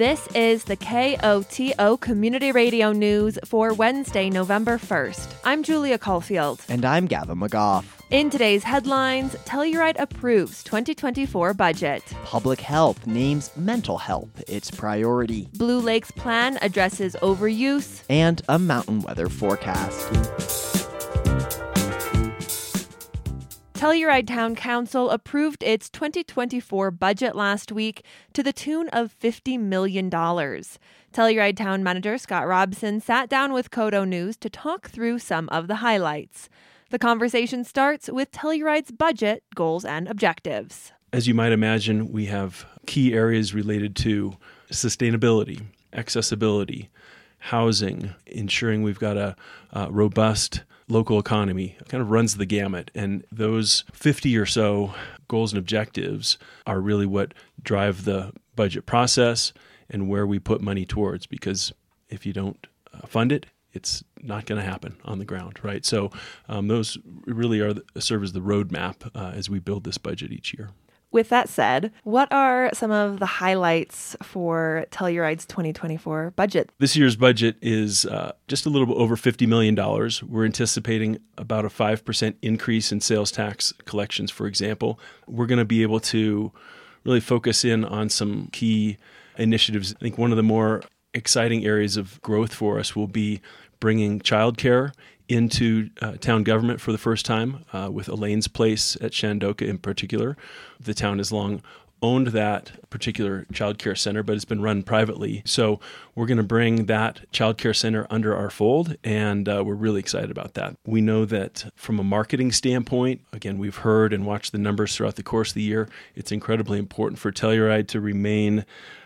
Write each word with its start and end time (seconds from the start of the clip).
This 0.00 0.26
is 0.28 0.64
the 0.64 0.78
KOTO 0.78 2.00
Community 2.00 2.52
Radio 2.52 2.90
News 2.90 3.38
for 3.44 3.74
Wednesday, 3.74 4.30
November 4.30 4.78
1st. 4.78 5.34
I'm 5.44 5.62
Julia 5.62 5.98
Caulfield. 5.98 6.62
And 6.70 6.86
I'm 6.86 7.04
Gavin 7.04 7.38
McGough. 7.38 7.84
In 8.08 8.30
today's 8.30 8.64
headlines, 8.64 9.34
Telluride 9.44 10.00
approves 10.00 10.64
2024 10.64 11.52
budget. 11.52 12.02
Public 12.24 12.62
health 12.62 13.06
names 13.06 13.54
mental 13.58 13.98
health 13.98 14.42
its 14.48 14.70
priority. 14.70 15.50
Blue 15.58 15.80
Lakes 15.80 16.10
plan 16.10 16.58
addresses 16.62 17.14
overuse. 17.20 18.02
And 18.08 18.40
a 18.48 18.58
mountain 18.58 19.02
weather 19.02 19.28
forecast. 19.28 20.79
Telluride 23.80 24.26
Town 24.26 24.54
Council 24.54 25.08
approved 25.08 25.62
its 25.62 25.88
2024 25.88 26.90
budget 26.90 27.34
last 27.34 27.72
week 27.72 28.04
to 28.34 28.42
the 28.42 28.52
tune 28.52 28.90
of 28.90 29.18
$50 29.18 29.58
million. 29.58 30.10
Telluride 30.10 31.56
Town 31.56 31.82
Manager 31.82 32.18
Scott 32.18 32.46
Robson 32.46 33.00
sat 33.00 33.30
down 33.30 33.54
with 33.54 33.70
KOTO 33.70 34.06
News 34.06 34.36
to 34.36 34.50
talk 34.50 34.90
through 34.90 35.18
some 35.18 35.48
of 35.48 35.66
the 35.66 35.76
highlights. 35.76 36.50
The 36.90 36.98
conversation 36.98 37.64
starts 37.64 38.10
with 38.10 38.30
Telluride's 38.32 38.90
budget, 38.90 39.44
goals, 39.54 39.86
and 39.86 40.08
objectives. 40.08 40.92
As 41.14 41.26
you 41.26 41.32
might 41.32 41.52
imagine, 41.52 42.12
we 42.12 42.26
have 42.26 42.66
key 42.84 43.14
areas 43.14 43.54
related 43.54 43.96
to 43.96 44.36
sustainability, 44.70 45.62
accessibility, 45.94 46.90
housing, 47.40 48.14
ensuring 48.26 48.82
we've 48.82 48.98
got 48.98 49.16
a, 49.16 49.36
a 49.72 49.90
robust 49.90 50.62
local 50.88 51.18
economy 51.18 51.76
kind 51.88 52.02
of 52.02 52.10
runs 52.10 52.36
the 52.36 52.46
gamut. 52.46 52.90
And 52.94 53.24
those 53.30 53.84
50 53.92 54.36
or 54.36 54.46
so 54.46 54.94
goals 55.28 55.52
and 55.52 55.58
objectives 55.58 56.36
are 56.66 56.80
really 56.80 57.06
what 57.06 57.32
drive 57.62 58.04
the 58.04 58.32
budget 58.56 58.86
process 58.86 59.52
and 59.88 60.08
where 60.08 60.26
we 60.26 60.38
put 60.38 60.60
money 60.60 60.84
towards. 60.84 61.26
Because 61.26 61.72
if 62.08 62.26
you 62.26 62.32
don't 62.32 62.66
uh, 62.92 63.06
fund 63.06 63.32
it, 63.32 63.46
it's 63.72 64.02
not 64.20 64.46
going 64.46 64.60
to 64.60 64.68
happen 64.68 64.96
on 65.04 65.18
the 65.18 65.24
ground, 65.24 65.60
right? 65.62 65.84
So 65.86 66.10
um, 66.48 66.68
those 66.68 66.98
really 67.26 67.60
are 67.60 67.74
serve 67.98 68.24
as 68.24 68.32
the 68.32 68.40
roadmap 68.40 69.08
uh, 69.14 69.32
as 69.34 69.48
we 69.48 69.60
build 69.60 69.84
this 69.84 69.98
budget 69.98 70.32
each 70.32 70.52
year. 70.52 70.70
With 71.12 71.28
that 71.30 71.48
said, 71.48 71.92
what 72.04 72.32
are 72.32 72.70
some 72.72 72.92
of 72.92 73.18
the 73.18 73.26
highlights 73.26 74.16
for 74.22 74.86
Telluride's 74.92 75.44
2024 75.46 76.34
budget? 76.36 76.70
This 76.78 76.96
year's 76.96 77.16
budget 77.16 77.56
is 77.60 78.06
uh, 78.06 78.32
just 78.46 78.64
a 78.64 78.70
little 78.70 78.86
bit 78.86 78.96
over 78.96 79.16
$50 79.16 79.48
million. 79.48 79.74
We're 80.28 80.44
anticipating 80.44 81.18
about 81.36 81.64
a 81.64 81.68
5% 81.68 82.34
increase 82.42 82.92
in 82.92 83.00
sales 83.00 83.32
tax 83.32 83.72
collections, 83.86 84.30
for 84.30 84.46
example. 84.46 85.00
We're 85.26 85.46
going 85.46 85.58
to 85.58 85.64
be 85.64 85.82
able 85.82 86.00
to 86.00 86.52
really 87.04 87.20
focus 87.20 87.64
in 87.64 87.84
on 87.84 88.08
some 88.08 88.48
key 88.52 88.96
initiatives. 89.36 89.94
I 89.96 89.98
think 89.98 90.16
one 90.16 90.30
of 90.30 90.36
the 90.36 90.44
more 90.44 90.82
exciting 91.12 91.64
areas 91.64 91.96
of 91.96 92.20
growth 92.22 92.54
for 92.54 92.78
us 92.78 92.94
will 92.94 93.08
be 93.08 93.40
bringing 93.80 94.20
childcare 94.20 94.92
into 95.30 95.90
uh, 96.02 96.12
town 96.12 96.42
government 96.42 96.80
for 96.80 96.92
the 96.92 96.98
first 96.98 97.24
time 97.24 97.64
uh, 97.72 97.88
with 97.92 98.08
Elaine's 98.08 98.48
Place 98.48 98.96
at 99.00 99.12
Shandoka 99.12 99.66
in 99.66 99.78
particular. 99.78 100.36
The 100.80 100.94
town 100.94 101.18
has 101.18 101.30
long 101.30 101.62
owned 102.02 102.28
that 102.28 102.72
particular 102.88 103.46
child 103.52 103.78
care 103.78 103.94
center, 103.94 104.22
but 104.22 104.34
it's 104.34 104.44
been 104.44 104.62
run 104.62 104.82
privately. 104.82 105.42
So 105.44 105.80
we're 106.14 106.26
going 106.26 106.38
to 106.38 106.42
bring 106.42 106.86
that 106.86 107.30
child 107.30 107.58
care 107.58 107.74
center 107.74 108.06
under 108.10 108.34
our 108.34 108.50
fold, 108.50 108.96
and 109.04 109.48
uh, 109.48 109.62
we're 109.64 109.74
really 109.74 110.00
excited 110.00 110.30
about 110.30 110.54
that. 110.54 110.76
We 110.86 111.00
know 111.00 111.24
that 111.26 111.70
from 111.76 111.98
a 111.98 112.04
marketing 112.04 112.52
standpoint, 112.52 113.20
again, 113.32 113.58
we've 113.58 113.76
heard 113.76 114.12
and 114.12 114.24
watched 114.26 114.52
the 114.52 114.58
numbers 114.58 114.96
throughout 114.96 115.16
the 115.16 115.22
course 115.22 115.50
of 115.50 115.54
the 115.54 115.62
year. 115.62 115.88
It's 116.14 116.32
incredibly 116.32 116.78
important 116.78 117.18
for 117.18 117.30
Telluride 117.30 117.88
to 117.88 118.00
remain 118.00 118.64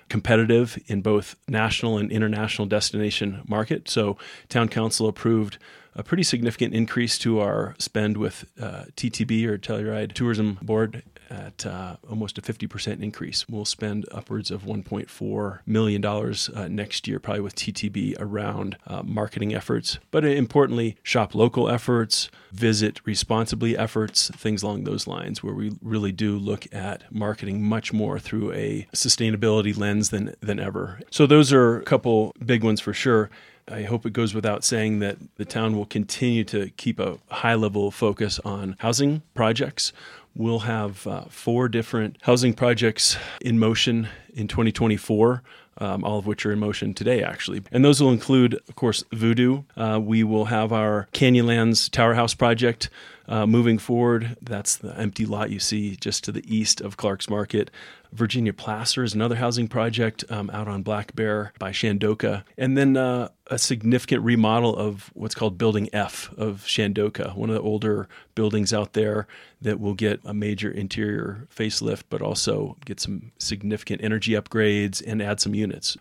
competitive 0.08 0.78
in 0.86 1.00
both 1.00 1.34
national 1.48 1.98
and 1.98 2.12
international 2.12 2.66
destination 2.66 3.42
market. 3.48 3.88
So 3.88 4.16
town 4.48 4.68
council 4.68 5.08
approved 5.08 5.58
a 5.96 6.02
pretty 6.02 6.22
significant 6.22 6.74
increase 6.74 7.18
to 7.18 7.40
our 7.40 7.74
spend 7.78 8.16
with 8.16 8.44
uh, 8.60 8.84
TTB 8.96 9.46
or 9.46 9.58
Telluride 9.58 10.12
Tourism 10.12 10.58
Board 10.62 11.02
at 11.30 11.66
uh, 11.66 11.96
almost 12.08 12.38
a 12.38 12.42
50% 12.42 13.02
increase. 13.02 13.48
We'll 13.48 13.64
spend 13.64 14.06
upwards 14.12 14.50
of 14.50 14.62
$1.4 14.62 15.58
million 15.66 16.04
uh, 16.04 16.68
next 16.68 17.08
year, 17.08 17.18
probably 17.18 17.40
with 17.40 17.54
TTB 17.54 18.16
around 18.18 18.76
uh, 18.86 19.02
marketing 19.02 19.54
efforts, 19.54 19.98
but 20.10 20.24
importantly, 20.24 20.96
shop 21.02 21.34
local 21.34 21.68
efforts, 21.68 22.30
visit 22.52 23.00
responsibly 23.04 23.76
efforts, 23.76 24.30
things 24.36 24.62
along 24.62 24.84
those 24.84 25.06
lines, 25.06 25.42
where 25.42 25.54
we 25.54 25.76
really 25.82 26.12
do 26.12 26.36
look 26.36 26.72
at 26.72 27.12
marketing 27.12 27.62
much 27.62 27.92
more 27.92 28.18
through 28.18 28.52
a 28.52 28.86
sustainability 28.94 29.76
lens 29.76 30.10
than, 30.10 30.34
than 30.40 30.60
ever. 30.60 31.00
So, 31.10 31.26
those 31.26 31.52
are 31.52 31.78
a 31.78 31.82
couple 31.82 32.34
big 32.44 32.62
ones 32.62 32.80
for 32.80 32.92
sure. 32.92 33.30
I 33.68 33.82
hope 33.82 34.04
it 34.04 34.12
goes 34.12 34.34
without 34.34 34.62
saying 34.62 34.98
that 34.98 35.16
the 35.36 35.44
town 35.44 35.76
will 35.76 35.86
continue 35.86 36.44
to 36.44 36.68
keep 36.70 37.00
a 37.00 37.18
high 37.30 37.54
level 37.54 37.90
focus 37.90 38.38
on 38.44 38.76
housing 38.80 39.22
projects. 39.34 39.92
We'll 40.36 40.60
have 40.60 41.06
uh, 41.06 41.24
four 41.30 41.68
different 41.68 42.18
housing 42.22 42.52
projects 42.54 43.16
in 43.40 43.58
motion 43.58 44.08
in 44.34 44.48
2024. 44.48 45.42
Um, 45.76 46.04
all 46.04 46.20
of 46.20 46.26
which 46.26 46.46
are 46.46 46.52
in 46.52 46.60
motion 46.60 46.94
today, 46.94 47.20
actually. 47.24 47.60
And 47.72 47.84
those 47.84 48.00
will 48.00 48.12
include, 48.12 48.54
of 48.68 48.76
course, 48.76 49.02
Voodoo. 49.12 49.64
Uh, 49.76 49.98
we 50.00 50.22
will 50.22 50.44
have 50.44 50.72
our 50.72 51.08
Canyonlands 51.12 51.90
Tower 51.90 52.14
House 52.14 52.32
project 52.32 52.90
uh, 53.26 53.44
moving 53.44 53.78
forward. 53.78 54.36
That's 54.40 54.76
the 54.76 54.96
empty 54.96 55.26
lot 55.26 55.50
you 55.50 55.58
see 55.58 55.96
just 55.96 56.22
to 56.24 56.32
the 56.32 56.44
east 56.46 56.80
of 56.80 56.96
Clark's 56.96 57.28
Market. 57.28 57.72
Virginia 58.14 58.52
Placer 58.52 59.02
is 59.02 59.12
another 59.12 59.34
housing 59.34 59.66
project 59.66 60.24
um, 60.30 60.48
out 60.50 60.68
on 60.68 60.82
Black 60.82 61.16
Bear 61.16 61.52
by 61.58 61.72
Shandoka. 61.72 62.44
And 62.56 62.78
then 62.78 62.96
uh, 62.96 63.28
a 63.48 63.58
significant 63.58 64.22
remodel 64.22 64.76
of 64.76 65.10
what's 65.14 65.34
called 65.34 65.58
Building 65.58 65.90
F 65.92 66.32
of 66.36 66.62
Shandoka, 66.64 67.34
one 67.34 67.50
of 67.50 67.56
the 67.56 67.60
older 67.60 68.08
buildings 68.36 68.72
out 68.72 68.92
there 68.92 69.26
that 69.60 69.80
will 69.80 69.94
get 69.94 70.20
a 70.24 70.32
major 70.32 70.70
interior 70.70 71.48
facelift, 71.54 72.04
but 72.08 72.22
also 72.22 72.76
get 72.84 73.00
some 73.00 73.32
significant 73.38 74.02
energy 74.02 74.32
upgrades 74.32 75.02
and 75.04 75.20
add 75.20 75.40
some 75.40 75.54
units. 75.54 75.96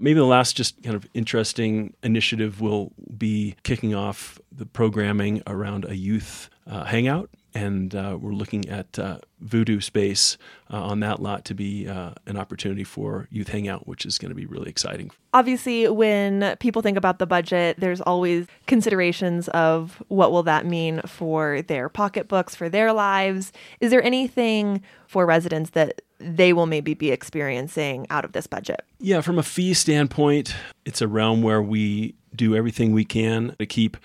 Maybe 0.00 0.18
the 0.18 0.24
last 0.24 0.56
just 0.56 0.82
kind 0.82 0.96
of 0.96 1.06
interesting 1.12 1.92
initiative 2.02 2.62
will 2.62 2.92
be 3.16 3.56
kicking 3.62 3.94
off 3.94 4.40
the 4.50 4.66
programming 4.66 5.42
around 5.46 5.84
a 5.84 5.96
youth 5.96 6.48
uh, 6.66 6.84
hangout 6.84 7.28
and 7.58 7.94
uh, 7.94 8.16
we're 8.20 8.32
looking 8.32 8.68
at 8.68 8.98
uh, 8.98 9.18
Voodoo 9.40 9.80
Space 9.80 10.38
uh, 10.72 10.80
on 10.80 11.00
that 11.00 11.20
lot 11.20 11.44
to 11.46 11.54
be 11.54 11.88
uh, 11.88 12.12
an 12.26 12.36
opportunity 12.36 12.84
for 12.84 13.26
youth 13.30 13.48
hangout, 13.48 13.88
which 13.88 14.06
is 14.06 14.16
going 14.16 14.28
to 14.28 14.34
be 14.34 14.46
really 14.46 14.70
exciting. 14.70 15.10
Obviously, 15.34 15.88
when 15.88 16.56
people 16.60 16.82
think 16.82 16.96
about 16.96 17.18
the 17.18 17.26
budget, 17.26 17.76
there's 17.80 18.00
always 18.00 18.46
considerations 18.66 19.48
of 19.48 20.00
what 20.06 20.30
will 20.30 20.44
that 20.44 20.66
mean 20.66 21.00
for 21.04 21.62
their 21.62 21.88
pocketbooks, 21.88 22.54
for 22.54 22.68
their 22.68 22.92
lives. 22.92 23.52
Is 23.80 23.90
there 23.90 24.02
anything 24.02 24.82
for 25.08 25.26
residents 25.26 25.70
that 25.70 26.02
they 26.18 26.52
will 26.52 26.66
maybe 26.66 26.94
be 26.94 27.10
experiencing 27.10 28.06
out 28.10 28.24
of 28.24 28.32
this 28.32 28.46
budget? 28.46 28.82
Yeah, 28.98 29.20
from 29.20 29.38
a 29.38 29.42
fee 29.42 29.74
standpoint, 29.74 30.54
it's 30.84 31.00
a 31.00 31.08
realm 31.08 31.42
where 31.42 31.62
we 31.62 32.14
do 32.34 32.54
everything 32.54 32.92
we 32.92 33.04
can 33.04 33.54
to 33.58 33.66
keep 33.66 33.96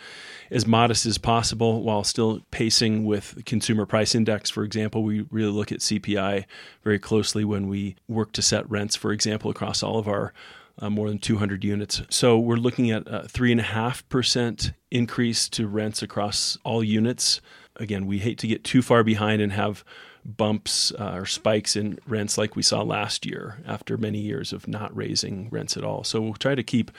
as 0.50 0.66
modest 0.66 1.06
as 1.06 1.18
possible 1.18 1.82
while 1.84 2.04
still 2.04 2.42
pacing 2.52 3.06
with 3.06 3.44
consumer 3.46 3.86
price 3.86 4.16
index 4.16 4.50
for 4.50 4.64
example 4.64 5.04
we 5.04 5.26
really 5.30 5.52
look 5.52 5.74
at 5.74 5.80
cpi 5.80 6.46
very 6.84 6.98
closely 6.98 7.44
when 7.44 7.68
we 7.68 7.96
work 8.08 8.32
to 8.32 8.42
set 8.42 8.68
rents 8.70 8.96
for 8.96 9.12
example 9.12 9.52
across 9.52 9.84
all 9.84 10.00
of 10.00 10.08
our 10.08 10.32
uh, 10.80 10.90
more 10.90 11.10
than 11.10 11.20
200 11.20 11.64
units. 11.64 12.02
So 12.10 12.38
we're 12.40 12.56
looking 12.56 12.92
at 12.92 13.08
a 13.08 13.28
3.5% 13.28 14.74
increase 14.92 15.50
to 15.50 15.68
rents 15.68 16.02
across 16.02 16.58
all 16.64 16.84
units. 16.84 17.42
Again, 17.76 18.06
we 18.06 18.20
hate 18.20 18.40
to 18.40 18.48
get 18.48 18.64
too 18.64 18.82
far 18.82 19.04
behind 19.04 19.42
and 19.42 19.52
have 19.54 19.84
bumps 20.26 20.92
uh, 20.94 21.14
or 21.14 21.26
spikes 21.26 21.76
in 21.76 22.00
rents 22.08 22.38
like 22.38 22.56
we 22.56 22.64
saw 22.64 22.82
last 22.82 23.26
year 23.26 23.58
after 23.66 23.98
many 23.98 24.20
years 24.20 24.54
of 24.54 24.68
not 24.68 24.96
raising 24.96 25.50
rents 25.50 25.76
at 25.78 25.84
all. 25.84 26.04
So 26.04 26.22
we'll 26.22 26.34
try 26.34 26.56
to 26.56 26.64
keep 26.64 26.92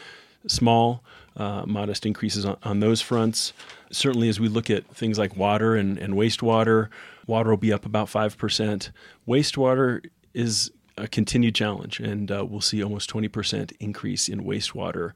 small, 0.46 1.02
uh, 1.36 1.64
modest 1.66 2.04
increases 2.06 2.44
on, 2.44 2.56
on, 2.62 2.80
those 2.80 3.00
fronts. 3.00 3.52
Certainly, 3.90 4.28
as 4.28 4.38
we 4.38 4.48
look 4.48 4.70
at 4.70 4.86
things 4.94 5.18
like 5.18 5.36
water 5.36 5.74
and, 5.74 5.98
and 5.98 6.14
wastewater, 6.14 6.88
water 7.26 7.50
will 7.50 7.56
be 7.56 7.72
up 7.72 7.86
about 7.86 8.08
5%. 8.08 8.90
Wastewater 9.26 10.04
is 10.34 10.70
a 10.96 11.08
continued 11.08 11.54
challenge, 11.54 12.00
and 12.00 12.30
uh, 12.30 12.44
we'll 12.44 12.60
see 12.60 12.82
almost 12.82 13.10
20% 13.10 13.72
increase 13.80 14.28
in 14.28 14.44
wastewater 14.44 15.12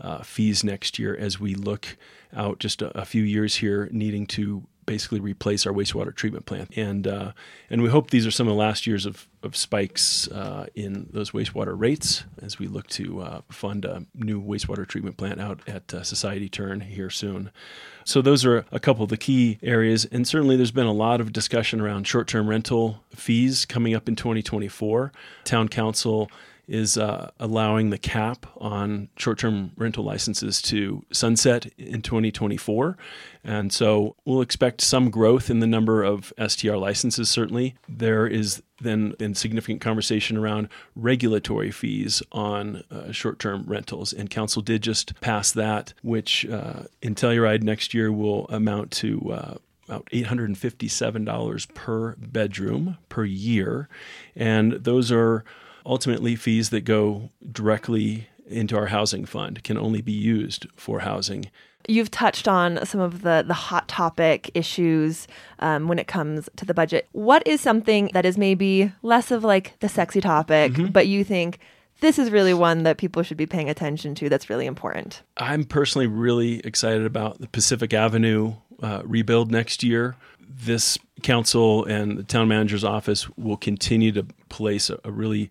uh, 0.00 0.22
fees 0.22 0.64
next 0.64 0.98
year 0.98 1.16
as 1.16 1.38
we 1.38 1.54
look 1.54 1.96
out 2.34 2.58
just 2.58 2.82
a, 2.82 2.98
a 2.98 3.04
few 3.04 3.22
years 3.22 3.56
here, 3.56 3.88
needing 3.92 4.26
to 4.26 4.64
basically 4.86 5.20
replace 5.20 5.66
our 5.66 5.72
wastewater 5.72 6.14
treatment 6.14 6.46
plant. 6.46 6.70
And 6.76 7.06
uh, 7.06 7.32
and 7.70 7.82
we 7.82 7.88
hope 7.88 8.10
these 8.10 8.26
are 8.26 8.30
some 8.30 8.48
of 8.48 8.52
the 8.52 8.58
last 8.58 8.86
years 8.86 9.06
of, 9.06 9.28
of 9.42 9.56
spikes 9.56 10.28
uh, 10.28 10.66
in 10.74 11.08
those 11.12 11.30
wastewater 11.30 11.78
rates 11.78 12.24
as 12.40 12.58
we 12.58 12.66
look 12.66 12.86
to 12.88 13.20
uh, 13.20 13.40
fund 13.50 13.84
a 13.84 14.04
new 14.14 14.42
wastewater 14.42 14.86
treatment 14.86 15.16
plant 15.16 15.40
out 15.40 15.60
at 15.66 15.92
uh, 15.94 16.02
Society 16.02 16.48
Turn 16.48 16.80
here 16.80 17.10
soon. 17.10 17.50
So 18.04 18.20
those 18.20 18.44
are 18.44 18.64
a 18.72 18.80
couple 18.80 19.04
of 19.04 19.10
the 19.10 19.16
key 19.16 19.58
areas. 19.62 20.04
And 20.06 20.26
certainly 20.26 20.56
there's 20.56 20.72
been 20.72 20.86
a 20.86 20.92
lot 20.92 21.20
of 21.20 21.32
discussion 21.32 21.80
around 21.80 22.06
short-term 22.06 22.48
rental 22.48 23.02
fees 23.14 23.64
coming 23.64 23.94
up 23.94 24.08
in 24.08 24.16
2024. 24.16 25.12
Town 25.44 25.68
Council 25.68 26.30
is 26.68 26.96
uh, 26.96 27.30
allowing 27.40 27.90
the 27.90 27.98
cap 27.98 28.46
on 28.56 29.08
short 29.16 29.38
term 29.38 29.72
rental 29.76 30.04
licenses 30.04 30.62
to 30.62 31.04
sunset 31.12 31.66
in 31.76 32.02
2024. 32.02 32.96
And 33.44 33.72
so 33.72 34.14
we'll 34.24 34.40
expect 34.40 34.80
some 34.80 35.10
growth 35.10 35.50
in 35.50 35.60
the 35.60 35.66
number 35.66 36.02
of 36.02 36.32
STR 36.46 36.76
licenses, 36.76 37.28
certainly. 37.28 37.74
There 37.88 38.26
is 38.26 38.62
then 38.80 39.14
significant 39.34 39.80
conversation 39.80 40.36
around 40.36 40.68
regulatory 40.94 41.70
fees 41.70 42.22
on 42.32 42.84
uh, 42.90 43.12
short 43.12 43.38
term 43.38 43.64
rentals. 43.66 44.12
And 44.12 44.30
Council 44.30 44.62
did 44.62 44.82
just 44.82 45.20
pass 45.20 45.52
that, 45.52 45.94
which 46.02 46.46
uh, 46.46 46.84
in 47.00 47.14
Telluride 47.14 47.62
next 47.62 47.94
year 47.94 48.12
will 48.12 48.46
amount 48.48 48.90
to 48.92 49.32
uh, 49.32 49.54
about 49.88 50.06
$857 50.06 51.74
per 51.74 52.14
bedroom 52.16 52.98
per 53.08 53.24
year. 53.24 53.88
And 54.36 54.72
those 54.72 55.10
are 55.10 55.44
ultimately 55.84 56.36
fees 56.36 56.70
that 56.70 56.82
go 56.82 57.30
directly 57.50 58.28
into 58.46 58.76
our 58.76 58.86
housing 58.86 59.24
fund, 59.24 59.64
can 59.64 59.78
only 59.78 60.02
be 60.02 60.12
used 60.12 60.66
for 60.76 61.00
housing. 61.00 61.46
You've 61.88 62.10
touched 62.10 62.46
on 62.46 62.84
some 62.86 63.00
of 63.00 63.22
the, 63.22 63.44
the 63.46 63.54
hot 63.54 63.88
topic 63.88 64.50
issues 64.54 65.26
um, 65.58 65.88
when 65.88 65.98
it 65.98 66.06
comes 66.06 66.48
to 66.56 66.64
the 66.64 66.74
budget. 66.74 67.08
What 67.12 67.46
is 67.46 67.60
something 67.60 68.10
that 68.12 68.24
is 68.24 68.38
maybe 68.38 68.92
less 69.02 69.30
of 69.30 69.42
like 69.42 69.78
the 69.80 69.88
sexy 69.88 70.20
topic, 70.20 70.72
mm-hmm. 70.72 70.86
but 70.92 71.08
you 71.08 71.24
think 71.24 71.58
this 72.00 72.18
is 72.18 72.30
really 72.30 72.54
one 72.54 72.82
that 72.84 72.98
people 72.98 73.22
should 73.22 73.36
be 73.36 73.46
paying 73.46 73.68
attention 73.68 74.14
to 74.16 74.28
that's 74.28 74.48
really 74.48 74.66
important? 74.66 75.22
I'm 75.36 75.64
personally 75.64 76.06
really 76.06 76.60
excited 76.60 77.04
about 77.04 77.40
the 77.40 77.48
Pacific 77.48 77.92
Avenue 77.94 78.54
uh, 78.82 79.02
rebuild 79.04 79.50
next 79.50 79.82
year. 79.82 80.16
This 80.38 80.98
council 81.22 81.84
and 81.84 82.18
the 82.18 82.24
town 82.24 82.48
manager's 82.48 82.84
office 82.84 83.28
will 83.36 83.56
continue 83.56 84.12
to 84.12 84.26
place 84.52 84.88
a, 84.90 85.00
a 85.04 85.10
really 85.10 85.50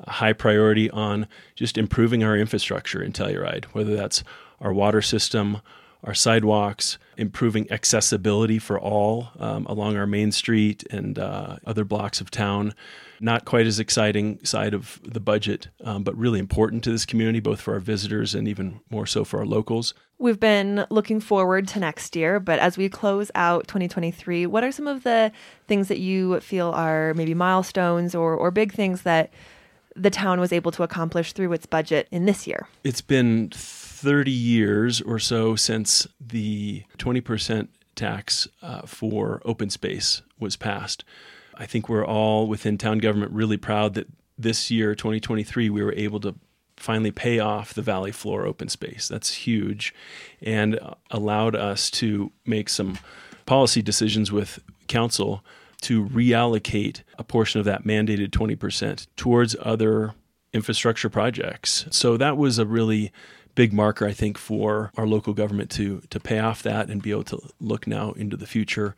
uh, 0.00 0.12
high 0.12 0.32
priority 0.32 0.88
on 0.90 1.26
just 1.54 1.76
improving 1.76 2.24
our 2.24 2.36
infrastructure 2.36 3.02
in 3.02 3.12
Telluride, 3.12 3.66
whether 3.66 3.94
that's 3.94 4.24
our 4.60 4.72
water 4.72 5.02
system, 5.02 5.60
our 6.04 6.14
sidewalks, 6.14 6.98
improving 7.16 7.70
accessibility 7.70 8.58
for 8.58 8.78
all 8.78 9.28
um, 9.38 9.66
along 9.66 9.96
our 9.96 10.06
main 10.06 10.32
street 10.32 10.84
and 10.90 11.18
uh, 11.18 11.56
other 11.66 11.84
blocks 11.84 12.20
of 12.20 12.30
town. 12.30 12.74
Not 13.18 13.44
quite 13.44 13.66
as 13.66 13.80
exciting 13.80 14.44
side 14.44 14.74
of 14.74 15.00
the 15.02 15.20
budget, 15.20 15.68
um, 15.82 16.02
but 16.02 16.16
really 16.16 16.38
important 16.38 16.84
to 16.84 16.90
this 16.90 17.06
community, 17.06 17.40
both 17.40 17.60
for 17.60 17.74
our 17.74 17.80
visitors 17.80 18.34
and 18.34 18.46
even 18.46 18.80
more 18.90 19.06
so 19.06 19.24
for 19.24 19.38
our 19.40 19.46
locals. 19.46 19.94
We've 20.18 20.40
been 20.40 20.86
looking 20.90 21.20
forward 21.20 21.68
to 21.68 21.80
next 21.80 22.14
year, 22.14 22.40
but 22.40 22.58
as 22.58 22.78
we 22.78 22.88
close 22.88 23.30
out 23.34 23.68
2023, 23.68 24.46
what 24.46 24.64
are 24.64 24.72
some 24.72 24.86
of 24.86 25.02
the 25.02 25.32
things 25.66 25.88
that 25.88 25.98
you 25.98 26.40
feel 26.40 26.70
are 26.70 27.14
maybe 27.14 27.34
milestones 27.34 28.14
or, 28.14 28.34
or 28.34 28.50
big 28.50 28.72
things 28.72 29.02
that 29.02 29.30
the 29.94 30.10
town 30.10 30.40
was 30.40 30.52
able 30.52 30.70
to 30.72 30.82
accomplish 30.82 31.32
through 31.32 31.52
its 31.52 31.66
budget 31.66 32.08
in 32.10 32.26
this 32.26 32.46
year? 32.46 32.68
It's 32.84 33.00
been 33.00 33.50
30 33.96 34.30
years 34.30 35.00
or 35.00 35.18
so 35.18 35.56
since 35.56 36.06
the 36.20 36.84
20% 36.98 37.68
tax 37.94 38.46
uh, 38.60 38.82
for 38.82 39.40
open 39.46 39.70
space 39.70 40.20
was 40.38 40.54
passed. 40.54 41.02
I 41.54 41.64
think 41.64 41.88
we're 41.88 42.04
all 42.04 42.46
within 42.46 42.76
town 42.76 42.98
government 42.98 43.32
really 43.32 43.56
proud 43.56 43.94
that 43.94 44.06
this 44.36 44.70
year, 44.70 44.94
2023, 44.94 45.70
we 45.70 45.82
were 45.82 45.94
able 45.94 46.20
to 46.20 46.34
finally 46.76 47.10
pay 47.10 47.38
off 47.38 47.72
the 47.72 47.80
valley 47.80 48.12
floor 48.12 48.44
open 48.44 48.68
space. 48.68 49.08
That's 49.08 49.32
huge 49.32 49.94
and 50.42 50.78
allowed 51.10 51.56
us 51.56 51.90
to 51.92 52.32
make 52.44 52.68
some 52.68 52.98
policy 53.46 53.80
decisions 53.80 54.30
with 54.30 54.58
council 54.88 55.42
to 55.80 56.04
reallocate 56.06 57.00
a 57.18 57.24
portion 57.24 57.60
of 57.60 57.64
that 57.64 57.84
mandated 57.84 58.28
20% 58.28 59.06
towards 59.16 59.56
other 59.62 60.12
infrastructure 60.52 61.08
projects. 61.08 61.86
So 61.90 62.18
that 62.18 62.36
was 62.36 62.58
a 62.58 62.66
really 62.66 63.10
big 63.56 63.72
marker, 63.72 64.06
I 64.06 64.12
think, 64.12 64.38
for 64.38 64.92
our 64.96 65.06
local 65.06 65.34
government 65.34 65.70
to 65.72 66.02
to 66.10 66.20
pay 66.20 66.38
off 66.38 66.62
that 66.62 66.88
and 66.88 67.02
be 67.02 67.10
able 67.10 67.24
to 67.24 67.40
look 67.58 67.88
now 67.88 68.12
into 68.12 68.36
the 68.36 68.46
future. 68.46 68.94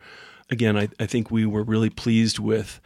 Again, 0.51 0.77
I, 0.77 0.89
I 0.99 1.07
think 1.07 1.31
we 1.31 1.45
were 1.45 1.63
really 1.63 1.89
pleased 1.89 2.37
with 2.37 2.79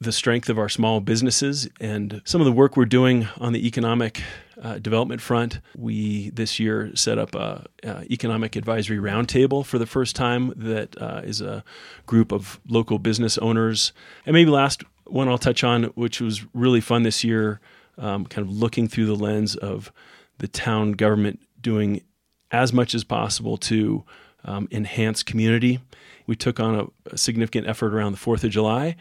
the 0.00 0.12
strength 0.12 0.48
of 0.48 0.58
our 0.58 0.68
small 0.68 1.00
businesses 1.00 1.68
and 1.80 2.22
some 2.24 2.40
of 2.40 2.44
the 2.44 2.52
work 2.52 2.76
we're 2.76 2.84
doing 2.84 3.26
on 3.38 3.52
the 3.52 3.66
economic 3.66 4.22
uh, 4.62 4.78
development 4.78 5.20
front. 5.20 5.60
We 5.76 6.30
this 6.30 6.60
year 6.60 6.94
set 6.94 7.18
up 7.18 7.34
a, 7.34 7.66
a, 7.82 8.04
economic 8.04 8.54
advisory 8.54 8.98
roundtable 8.98 9.66
for 9.66 9.78
the 9.78 9.86
first 9.86 10.14
time. 10.14 10.52
That 10.56 10.96
uh, 11.00 11.22
is 11.24 11.40
a 11.40 11.64
group 12.06 12.30
of 12.32 12.60
local 12.68 12.98
business 12.98 13.38
owners. 13.38 13.92
And 14.24 14.34
maybe 14.34 14.50
last 14.50 14.84
one 15.04 15.28
I'll 15.28 15.38
touch 15.38 15.64
on, 15.64 15.84
which 15.94 16.20
was 16.20 16.44
really 16.54 16.80
fun 16.80 17.02
this 17.02 17.24
year, 17.24 17.60
um, 17.96 18.24
kind 18.26 18.46
of 18.46 18.52
looking 18.52 18.86
through 18.86 19.06
the 19.06 19.16
lens 19.16 19.56
of 19.56 19.90
the 20.38 20.48
town 20.48 20.92
government 20.92 21.40
doing 21.60 22.02
as 22.50 22.72
much 22.72 22.94
as 22.94 23.04
possible 23.04 23.56
to 23.56 24.04
um, 24.44 24.68
enhance 24.70 25.22
community. 25.22 25.80
We 26.26 26.36
took 26.36 26.60
on 26.60 26.74
a, 26.74 26.86
a, 27.12 27.18
significant 27.18 27.66
effort 27.66 27.92
around 27.92 28.12
the 28.12 28.18
4th 28.18 28.44
of 28.44 28.50
July 28.50 28.96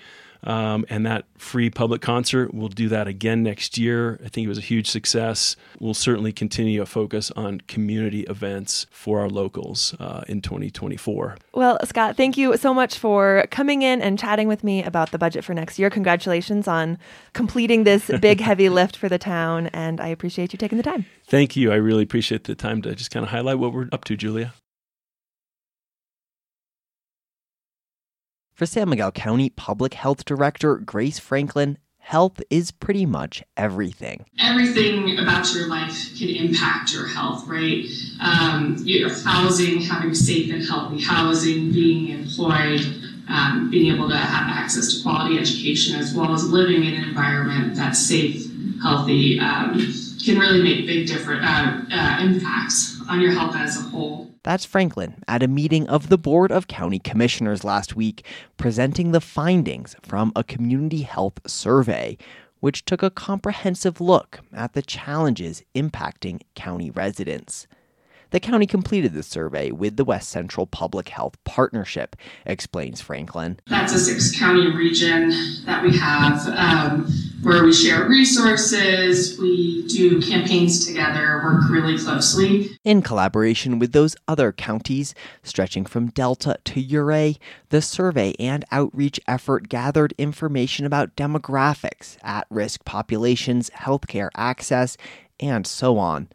um, 0.47 0.85
and 0.89 1.05
that 1.05 1.25
free 1.37 1.69
public 1.69 2.01
concert, 2.01 2.53
we'll 2.53 2.69
do 2.69 2.87
that 2.87 3.05
again 3.05 3.43
next 3.43 3.77
year. 3.77 4.17
I 4.23 4.29
think 4.29 4.45
it 4.45 4.47
was 4.47 4.57
a 4.57 4.61
huge 4.61 4.87
success. 4.89 5.57
We'll 5.79 5.93
certainly 5.93 6.31
continue 6.31 6.81
a 6.81 6.85
focus 6.85 7.31
on 7.35 7.59
community 7.67 8.21
events 8.21 8.87
for 8.89 9.19
our 9.19 9.29
locals 9.29 9.93
uh, 9.99 10.23
in 10.29 10.41
2024. 10.41 11.37
Well, 11.53 11.77
Scott, 11.83 12.15
thank 12.15 12.37
you 12.37 12.55
so 12.55 12.73
much 12.73 12.97
for 12.97 13.45
coming 13.51 13.81
in 13.81 14.01
and 14.01 14.17
chatting 14.17 14.47
with 14.47 14.63
me 14.63 14.83
about 14.83 15.11
the 15.11 15.17
budget 15.17 15.43
for 15.43 15.53
next 15.53 15.77
year. 15.77 15.89
Congratulations 15.89 16.65
on 16.65 16.97
completing 17.33 17.83
this 17.83 18.09
big, 18.21 18.39
heavy 18.39 18.69
lift 18.69 18.95
for 18.95 19.09
the 19.09 19.19
town, 19.19 19.67
and 19.67 19.99
I 19.99 20.07
appreciate 20.07 20.53
you 20.53 20.57
taking 20.57 20.77
the 20.77 20.83
time. 20.83 21.05
Thank 21.27 21.57
you. 21.57 21.73
I 21.73 21.75
really 21.75 22.03
appreciate 22.03 22.45
the 22.45 22.55
time 22.55 22.81
to 22.83 22.95
just 22.95 23.11
kind 23.11 23.25
of 23.25 23.31
highlight 23.31 23.59
what 23.59 23.73
we're 23.73 23.89
up 23.91 24.05
to, 24.05 24.15
Julia. 24.15 24.53
For 28.57 28.65
San 28.65 28.89
Miguel 28.89 29.11
County 29.11 29.51
Public 29.51 29.93
Health 29.93 30.25
Director 30.25 30.77
Grace 30.77 31.19
Franklin, 31.19 31.77
health 31.99 32.41
is 32.49 32.71
pretty 32.71 33.05
much 33.05 33.43
everything. 33.55 34.25
Everything 34.39 35.19
about 35.19 35.53
your 35.53 35.67
life 35.67 36.17
can 36.17 36.29
impact 36.29 36.91
your 36.91 37.05
health, 37.05 37.45
right? 37.45 37.85
Um, 38.19 38.77
your 38.79 39.13
housing, 39.13 39.81
having 39.81 40.15
safe 40.15 40.51
and 40.51 40.65
healthy 40.65 40.99
housing, 40.99 41.71
being 41.71 42.07
employed, 42.07 42.81
um, 43.29 43.69
being 43.69 43.93
able 43.93 44.09
to 44.09 44.17
have 44.17 44.49
access 44.49 44.91
to 44.91 45.03
quality 45.03 45.37
education, 45.37 45.99
as 45.99 46.15
well 46.15 46.33
as 46.33 46.49
living 46.49 46.83
in 46.83 46.95
an 46.95 47.03
environment 47.03 47.75
that's 47.75 47.99
safe, 47.99 48.43
healthy, 48.81 49.39
um, 49.39 49.73
can 50.25 50.39
really 50.39 50.63
make 50.63 50.87
big 50.87 51.05
different 51.05 51.45
uh, 51.45 51.81
uh, 51.91 52.17
impacts 52.21 52.99
on 53.07 53.21
your 53.21 53.33
health 53.33 53.55
as 53.55 53.77
a 53.77 53.81
whole. 53.89 54.26
That's 54.47 54.63
Franklin 54.63 55.25
at 55.27 55.43
a 55.43 55.47
meeting 55.49 55.89
of 55.89 56.07
the 56.07 56.17
Board 56.17 56.53
of 56.53 56.69
County 56.69 56.99
Commissioners 56.99 57.65
last 57.65 57.97
week, 57.97 58.25
presenting 58.55 59.11
the 59.11 59.19
findings 59.19 59.93
from 60.01 60.31
a 60.37 60.43
community 60.45 61.01
health 61.01 61.41
survey, 61.45 62.17
which 62.61 62.85
took 62.85 63.03
a 63.03 63.09
comprehensive 63.09 63.99
look 63.99 64.39
at 64.53 64.71
the 64.71 64.81
challenges 64.81 65.63
impacting 65.75 66.39
county 66.55 66.89
residents. 66.89 67.67
The 68.31 68.39
county 68.39 68.65
completed 68.65 69.13
the 69.13 69.23
survey 69.23 69.71
with 69.71 69.95
the 69.95 70.03
West 70.03 70.29
Central 70.29 70.67
Public 70.67 71.09
Health 71.09 71.37
Partnership, 71.45 72.15
explains 72.45 72.99
Franklin. 72.99 73.59
That's 73.67 73.93
a 73.93 73.99
six 73.99 74.37
county 74.37 74.71
region 74.75 75.29
that 75.65 75.81
we 75.81 75.97
have 75.97 76.47
um, 76.49 77.07
where 77.41 77.63
we 77.63 77.71
share 77.71 78.07
resources, 78.07 79.39
we 79.39 79.87
do 79.87 80.21
campaigns 80.21 80.85
together, 80.85 81.41
work 81.43 81.69
really 81.69 81.97
closely. 81.97 82.77
In 82.83 83.01
collaboration 83.01 83.79
with 83.79 83.93
those 83.93 84.15
other 84.27 84.51
counties, 84.51 85.15
stretching 85.43 85.85
from 85.85 86.07
Delta 86.07 86.57
to 86.65 86.97
Ouray, 86.97 87.37
the 87.69 87.81
survey 87.81 88.33
and 88.39 88.65
outreach 88.71 89.19
effort 89.27 89.69
gathered 89.69 90.13
information 90.17 90.85
about 90.85 91.15
demographics, 91.15 92.17
at 92.23 92.45
risk 92.49 92.83
populations, 92.83 93.69
healthcare 93.69 94.29
access, 94.35 94.97
and 95.39 95.65
so 95.65 95.97
on. 95.97 96.27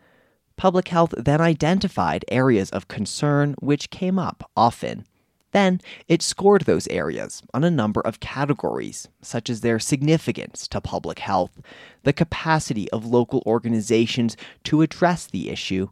Public 0.63 0.87
Health 0.87 1.13
then 1.17 1.41
identified 1.41 2.25
areas 2.29 2.71
of 2.71 2.87
concern 2.87 3.57
which 3.59 3.91
came 3.91 4.17
up 4.17 4.49
often. 4.57 5.05
Then 5.51 5.81
it 6.07 6.23
scored 6.23 6.67
those 6.67 6.87
areas 6.87 7.43
on 7.53 7.65
a 7.65 7.71
number 7.71 8.01
of 8.01 8.21
categories, 8.21 9.09
such 9.21 9.51
as 9.51 9.63
their 9.63 9.81
significance 9.81 10.69
to 10.69 10.81
public 10.81 11.19
health, 11.19 11.61
the 12.05 12.13
capacity 12.13 12.89
of 12.93 13.05
local 13.05 13.43
organizations 13.45 14.37
to 14.63 14.83
address 14.83 15.27
the 15.27 15.51
issue, 15.51 15.89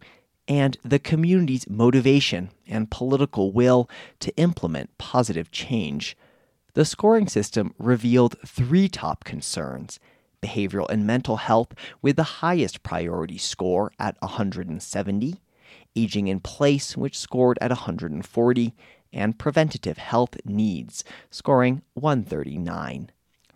and 0.47 0.77
the 0.85 1.01
community's 1.01 1.69
motivation 1.69 2.51
and 2.69 2.93
political 2.93 3.51
will 3.51 3.91
to 4.21 4.33
implement 4.37 4.97
positive 4.99 5.51
change. 5.51 6.17
The 6.75 6.85
scoring 6.85 7.27
system 7.27 7.75
revealed 7.77 8.37
three 8.47 8.89
top 8.89 9.25
concerns 9.25 9.99
behavioral 10.41 10.89
and 10.89 11.07
mental 11.07 11.37
health 11.37 11.75
with 12.03 12.17
the 12.17 12.41
highest 12.41 12.83
priority 12.83 13.39
score 13.39 13.93
at 13.99 14.17
170, 14.21 15.41
aging 15.97 16.29
in 16.29 16.41
place, 16.41 16.97
which 16.97 17.19
scored 17.19 17.59
at 17.61 17.71
140, 17.71 18.75
and 19.13 19.39
preventative 19.39 19.99
health 19.99 20.37
needs, 20.45 21.05
scoring 21.31 21.83
139. 21.95 23.11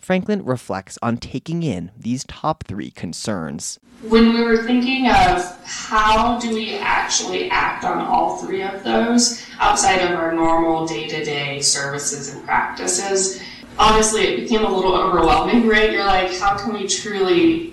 Franklin 0.04 0.44
reflects 0.44 0.98
on 1.00 1.16
taking 1.16 1.62
in 1.62 1.90
these 1.96 2.24
top 2.24 2.64
three 2.64 2.90
concerns. 2.90 3.78
When 4.02 4.34
we 4.34 4.42
were 4.42 4.62
thinking 4.62 5.08
of 5.08 5.42
how 5.64 6.38
do 6.38 6.52
we 6.54 6.76
actually 6.76 7.48
act 7.48 7.84
on 7.84 8.04
all 8.04 8.36
three 8.36 8.62
of 8.62 8.84
those 8.84 9.42
outside 9.58 10.02
of 10.02 10.10
our 10.10 10.34
normal 10.34 10.86
day 10.86 11.08
to 11.08 11.24
day 11.24 11.60
services 11.62 12.34
and 12.34 12.44
practices, 12.44 13.40
honestly, 13.78 14.22
it 14.22 14.40
became 14.40 14.64
a 14.64 14.68
little 14.68 14.94
overwhelming, 14.94 15.66
right? 15.68 15.92
You're 15.92 16.04
like, 16.04 16.36
how 16.38 16.56
can 16.56 16.72
we 16.74 16.86
truly 16.86 17.72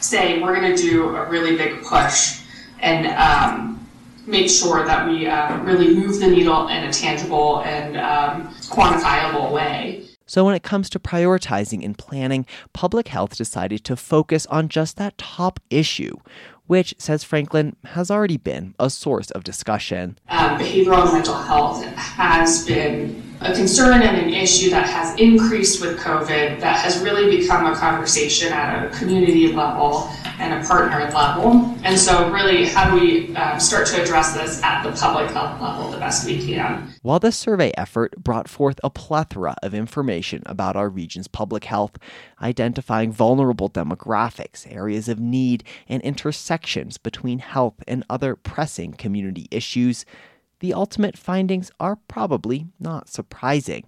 say 0.00 0.40
we're 0.40 0.54
going 0.54 0.74
to 0.74 0.80
do 0.80 1.16
a 1.16 1.28
really 1.28 1.56
big 1.56 1.82
push 1.82 2.42
and 2.80 3.06
um, 3.06 3.86
make 4.26 4.48
sure 4.48 4.84
that 4.84 5.08
we 5.08 5.26
uh, 5.26 5.58
really 5.62 5.94
move 5.94 6.20
the 6.20 6.28
needle 6.28 6.68
in 6.68 6.84
a 6.84 6.92
tangible 6.92 7.60
and 7.62 7.96
um, 7.96 8.48
quantifiable 8.70 9.52
way? 9.52 10.06
So, 10.26 10.44
when 10.44 10.54
it 10.54 10.62
comes 10.62 10.88
to 10.90 10.98
prioritizing 10.98 11.84
and 11.84 11.96
planning, 11.96 12.46
public 12.72 13.08
health 13.08 13.36
decided 13.36 13.84
to 13.84 13.94
focus 13.94 14.46
on 14.46 14.70
just 14.70 14.96
that 14.96 15.18
top 15.18 15.60
issue, 15.68 16.16
which, 16.66 16.94
says 16.96 17.22
Franklin, 17.22 17.76
has 17.84 18.10
already 18.10 18.38
been 18.38 18.74
a 18.78 18.88
source 18.88 19.30
of 19.32 19.44
discussion. 19.44 20.18
Um, 20.30 20.58
behavioral 20.58 21.04
and 21.04 21.12
mental 21.12 21.34
health 21.34 21.84
has 21.84 22.66
been 22.66 23.22
a 23.44 23.52
concern 23.52 24.00
and 24.00 24.16
an 24.16 24.32
issue 24.32 24.70
that 24.70 24.88
has 24.88 25.18
increased 25.20 25.80
with 25.80 25.98
COVID, 25.98 26.60
that 26.60 26.76
has 26.78 27.02
really 27.02 27.36
become 27.36 27.66
a 27.66 27.76
conversation 27.76 28.50
at 28.52 28.86
a 28.86 28.98
community 28.98 29.52
level 29.52 30.08
and 30.38 30.54
a 30.54 30.66
partner 30.66 31.10
level. 31.12 31.76
And 31.84 31.98
so, 31.98 32.30
really, 32.30 32.66
how 32.66 32.90
do 32.90 33.00
we 33.00 33.36
uh, 33.36 33.58
start 33.58 33.86
to 33.88 34.02
address 34.02 34.34
this 34.34 34.62
at 34.62 34.82
the 34.82 34.92
public 34.92 35.30
health 35.30 35.60
level 35.60 35.90
the 35.90 35.98
best 35.98 36.26
we 36.26 36.44
can? 36.44 36.90
While 37.02 37.18
the 37.18 37.32
survey 37.32 37.70
effort 37.76 38.16
brought 38.16 38.48
forth 38.48 38.80
a 38.82 38.88
plethora 38.88 39.56
of 39.62 39.74
information 39.74 40.42
about 40.46 40.74
our 40.74 40.88
region's 40.88 41.28
public 41.28 41.64
health, 41.64 41.98
identifying 42.40 43.12
vulnerable 43.12 43.68
demographics, 43.68 44.66
areas 44.74 45.08
of 45.08 45.20
need, 45.20 45.64
and 45.86 46.02
intersections 46.02 46.96
between 46.96 47.40
health 47.40 47.84
and 47.86 48.04
other 48.08 48.36
pressing 48.36 48.94
community 48.94 49.48
issues, 49.50 50.06
the 50.64 50.72
ultimate 50.72 51.18
findings 51.18 51.70
are 51.78 51.98
probably 52.08 52.68
not 52.80 53.06
surprising. 53.06 53.84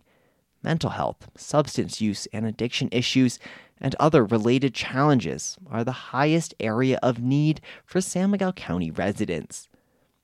Mental 0.62 0.90
health, 0.90 1.30
substance 1.35 2.02
use 2.02 2.28
and 2.35 2.45
addiction 2.45 2.90
issues, 2.92 3.38
and 3.80 3.97
other 3.99 4.23
related 4.23 4.75
challenges 4.75 5.56
are 5.71 5.85
the 5.85 6.12
highest 6.12 6.52
area 6.61 6.99
of 7.02 7.18
need 7.18 7.62
for 7.87 8.02
San 8.02 8.30
Miguel 8.30 8.52
County 8.52 8.90
residents. 8.90 9.68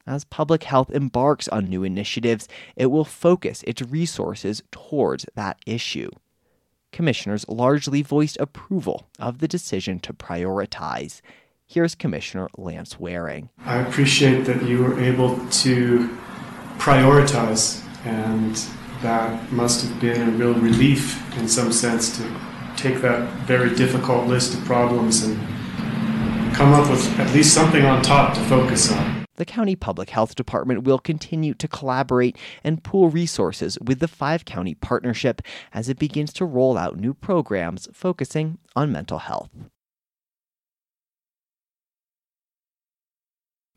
As 0.07 0.25
public 0.25 0.65
health 0.65 0.91
embarks 0.91 1.49
on 1.49 1.71
new 1.71 1.85
initiatives, 1.85 2.49
it 2.77 2.91
will 2.91 3.07
focus 3.07 3.65
its 3.67 3.81
resources 3.81 4.63
towards 4.71 5.25
that 5.35 5.57
issue. 5.65 6.11
Commissioners 6.93 7.49
largely 7.49 8.03
voiced 8.03 8.37
approval 8.39 9.09
of 9.19 9.39
the 9.39 9.49
decision 9.49 9.99
to 10.01 10.13
prioritize. 10.13 11.23
Here's 11.67 11.95
Commissioner 11.95 12.51
Lance 12.59 13.01
Waring. 13.01 13.49
I 13.65 13.79
appreciate 13.79 14.45
that 14.45 14.63
you 14.65 14.85
were 14.85 15.01
able 15.01 15.39
to 15.49 16.19
prioritize, 16.79 17.83
and 18.05 18.57
that 19.03 19.51
must 19.53 19.85
have 19.85 20.01
been 20.01 20.29
a 20.29 20.33
real 20.33 20.55
relief 20.55 21.21
in 21.39 21.49
some 21.49 21.73
sense 21.73 22.17
to 22.17 22.37
take 22.77 23.01
that 23.03 23.29
very 23.47 23.75
difficult 23.75 24.27
list 24.27 24.55
of 24.55 24.65
problems 24.65 25.23
and 25.25 25.37
come 26.55 26.73
up 26.73 26.89
with 26.91 27.19
at 27.19 27.33
least 27.35 27.55
something 27.55 27.85
on 27.85 28.03
top 28.03 28.35
to 28.35 28.41
focus 28.45 28.93
on. 28.93 29.25
The 29.37 29.45
County 29.47 29.75
Public 29.75 30.11
Health 30.11 30.35
Department 30.35 30.85
will 30.85 30.99
continue 30.99 31.55
to 31.55 31.67
collaborate 31.67 32.37
and 32.63 32.85
pool 32.85 33.09
resources 33.09 33.79
with 33.81 33.99
the 33.99 34.09
Five 34.09 34.45
County 34.45 34.75
Partnership 34.75 35.41
as 35.73 35.89
it 35.89 35.99
begins 35.99 36.33
to 36.35 36.45
roll 36.45 36.77
out 36.77 36.99
new 36.99 37.15
programs 37.15 37.89
focusing 37.93 38.59
on 38.77 38.93
mental 38.93 39.19
health. 39.19 39.49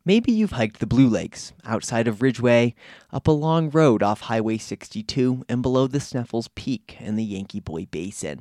Maybe 0.06 0.30
you've 0.30 0.52
hiked 0.52 0.78
the 0.78 0.86
Blue 0.86 1.08
Lakes 1.08 1.52
outside 1.64 2.06
of 2.06 2.22
Ridgway, 2.22 2.76
up 3.12 3.26
a 3.26 3.32
long 3.32 3.70
road 3.70 4.04
off 4.04 4.20
Highway 4.20 4.56
62, 4.56 5.44
and 5.48 5.62
below 5.62 5.88
the 5.88 5.98
Sneffels 5.98 6.48
Peak 6.54 6.96
in 7.00 7.16
the 7.16 7.24
Yankee 7.24 7.58
Boy 7.58 7.88
Basin. 7.90 8.38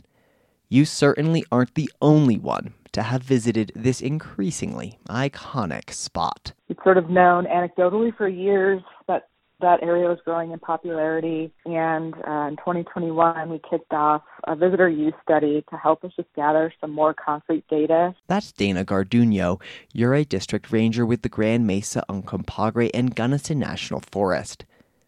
You 0.69 0.86
certainly 0.86 1.43
aren't 1.51 1.74
the 1.74 1.89
only 2.03 2.38
one 2.38 2.75
to 2.91 3.01
have 3.01 3.24
visited 3.24 3.72
this 3.75 4.00
increasingly 4.00 5.00
iconic 5.10 5.91
spot. 5.91 6.53
It's 6.69 6.84
sort 6.84 7.00
of 7.00 7.10
known 7.10 7.45
anecdotally 7.45 8.15
for 8.15 8.27
years 8.27 8.84
that 9.07 9.29
that 9.62 9.81
area 9.81 10.07
was 10.07 10.19
growing 10.25 10.51
in 10.51 10.59
popularity. 10.59 11.51
And 11.65 12.13
uh, 12.27 12.47
in 12.47 12.57
2021, 12.57 13.50
we 13.50 13.59
kicked 13.69 13.93
off 13.93 14.24
a 14.45 14.55
visitor 14.55 14.89
use 14.89 15.13
study 15.24 15.63
to 15.69 15.77
help 15.77 16.03
us 16.03 16.12
just 16.15 16.29
gather 16.35 16.74
some 16.81 16.91
more 16.91 17.13
concrete 17.13 17.65
data. 17.69 18.15
That's 18.27 18.51
Dana 18.51 18.85
Gardunio. 18.85 19.62
You're 19.93 20.13
a 20.13 20.25
district 20.25 20.71
ranger 20.71 21.05
with 21.05 21.21
the 21.21 21.29
Grand 21.29 21.65
Mesa 21.65 22.03
Uncompahgre 22.09 22.89
and 22.93 23.15
Gunnison 23.15 23.59
National 23.59 24.01
Forest. 24.12 24.65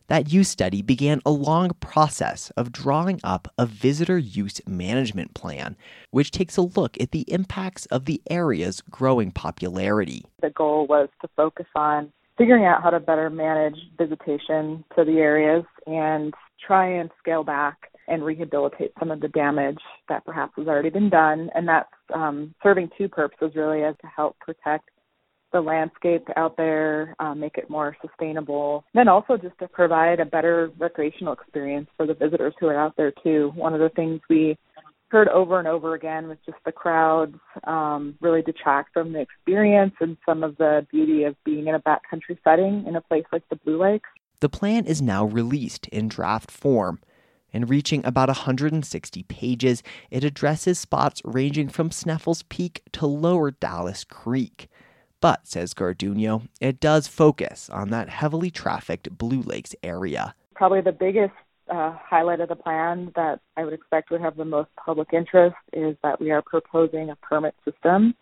That 0.08 0.32
use 0.32 0.48
study 0.48 0.82
began 0.82 1.22
a 1.26 1.32
long 1.32 1.72
process 1.82 2.50
of 2.52 2.72
drawing 2.72 3.20
up 3.26 3.54
a 3.58 3.66
visitor 3.66 4.18
use 4.18 4.62
management 4.66 5.34
plan, 5.34 5.76
which 6.12 6.32
takes 6.32 6.56
a 6.56 6.62
look 6.62 7.00
at 7.02 7.12
the 7.12 7.26
impacts 7.28 7.88
of 7.88 8.06
the 8.06 8.22
area's 8.30 8.82
growing 8.90 9.32
popularity. 9.32 10.24
The 10.42 10.50
goal 10.50 10.88
was 10.88 11.10
to 11.22 11.28
focus 11.36 11.66
on 11.76 12.14
figuring 12.38 12.66
out 12.66 12.84
how 12.84 12.90
to 12.90 13.00
better 13.00 13.30
manage 13.30 13.78
visitation 13.98 14.84
to 14.96 15.04
the 15.04 15.18
areas 15.18 15.64
and 15.86 16.34
try 16.66 16.88
and 16.88 17.10
scale 17.20 17.44
back 17.44 17.92
and 18.08 18.24
rehabilitate 18.24 18.92
some 19.00 19.12
of 19.12 19.20
the 19.20 19.28
damage 19.30 19.80
that 20.08 20.26
perhaps 20.26 20.54
has 20.58 20.68
already 20.68 20.90
been 20.90 21.10
done. 21.10 21.50
And 21.56 21.68
that's 21.68 21.90
um, 22.14 22.54
serving 22.64 22.90
two 22.98 23.10
purposes 23.10 23.52
really 23.56 23.84
as 23.84 23.96
to 24.02 24.08
help 24.08 24.38
protect 24.40 24.90
the 25.54 25.62
landscape 25.62 26.28
out 26.36 26.58
there, 26.58 27.16
um, 27.20 27.40
make 27.40 27.58
it 27.58 27.70
more 27.70 27.96
sustainable. 28.06 28.84
And 28.94 29.00
then 29.00 29.08
also 29.08 29.38
just 29.38 29.58
to 29.60 29.68
provide 29.68 30.20
a 30.20 30.26
better 30.26 30.72
recreational 30.78 31.34
experience 31.34 31.88
for 31.96 32.06
the 32.06 32.14
visitors 32.14 32.54
who 32.60 32.68
are 32.68 32.80
out 32.80 32.96
there 32.98 33.14
too. 33.24 33.52
One 33.56 33.74
of 33.74 33.80
the 33.80 33.90
things 33.90 34.20
we 34.30 34.58
heard 35.10 35.30
over 35.30 35.60
and 35.60 35.68
over 35.68 35.94
again 35.94 36.28
was 36.28 36.38
just 36.46 36.58
the 36.66 36.72
crowds 36.72 37.38
um, 37.64 38.16
really 38.22 38.42
detract 38.42 38.94
from 38.94 39.14
the 39.14 39.20
experience 39.20 39.94
and 40.00 40.18
some 40.26 40.44
of 40.44 40.58
the 40.58 40.86
beauty 40.92 41.24
of 41.24 41.36
being 41.44 41.68
in 41.68 41.76
a 41.76 41.80
backcountry 41.80 42.38
setting 42.44 42.86
in 42.88 42.96
a 42.96 43.02
place 43.02 43.26
like 43.32 43.48
the 43.50 43.56
Blue 43.56 43.82
Lakes. 43.82 44.10
The 44.40 44.50
plan 44.50 44.86
is 44.86 45.02
now 45.02 45.26
released 45.26 45.88
in 45.88 46.08
draft 46.08 46.52
form. 46.52 47.00
And 47.54 47.70
reaching 47.70 48.06
about 48.06 48.28
160 48.28 49.24
pages, 49.24 49.82
it 50.12 50.24
addresses 50.24 50.78
spots 50.78 51.22
ranging 51.24 51.70
from 51.70 51.90
Sneffels 51.90 52.44
Peak 52.50 52.84
to 52.92 53.08
Lower 53.08 53.52
Dallas 53.52 54.04
Creek. 54.04 54.68
But, 55.22 55.48
says 55.48 55.74
Gardunio, 55.74 56.48
it 56.60 56.80
does 56.80 57.08
focus 57.08 57.70
on 57.70 57.90
that 57.90 58.10
heavily 58.10 58.52
trafficked 58.52 59.18
Blue 59.18 59.42
Lakes 59.42 59.74
area. 59.82 60.36
Probably 60.54 60.82
the 60.82 60.92
biggest 60.92 61.34
uh, 61.70 61.96
highlight 62.00 62.40
of 62.40 62.50
the 62.50 62.56
plan 62.56 63.12
that 63.16 63.40
I 63.56 63.64
would 63.64 63.74
expect 63.74 64.12
would 64.12 64.22
have 64.22 64.38
the 64.38 64.46
most 64.46 64.70
public 64.84 65.10
interest 65.14 65.56
is 65.74 65.96
that 66.04 66.20
we 66.20 66.32
are 66.32 66.42
proposing 66.42 67.10
a 67.10 67.16
permit 67.18 67.56
system 67.66 68.16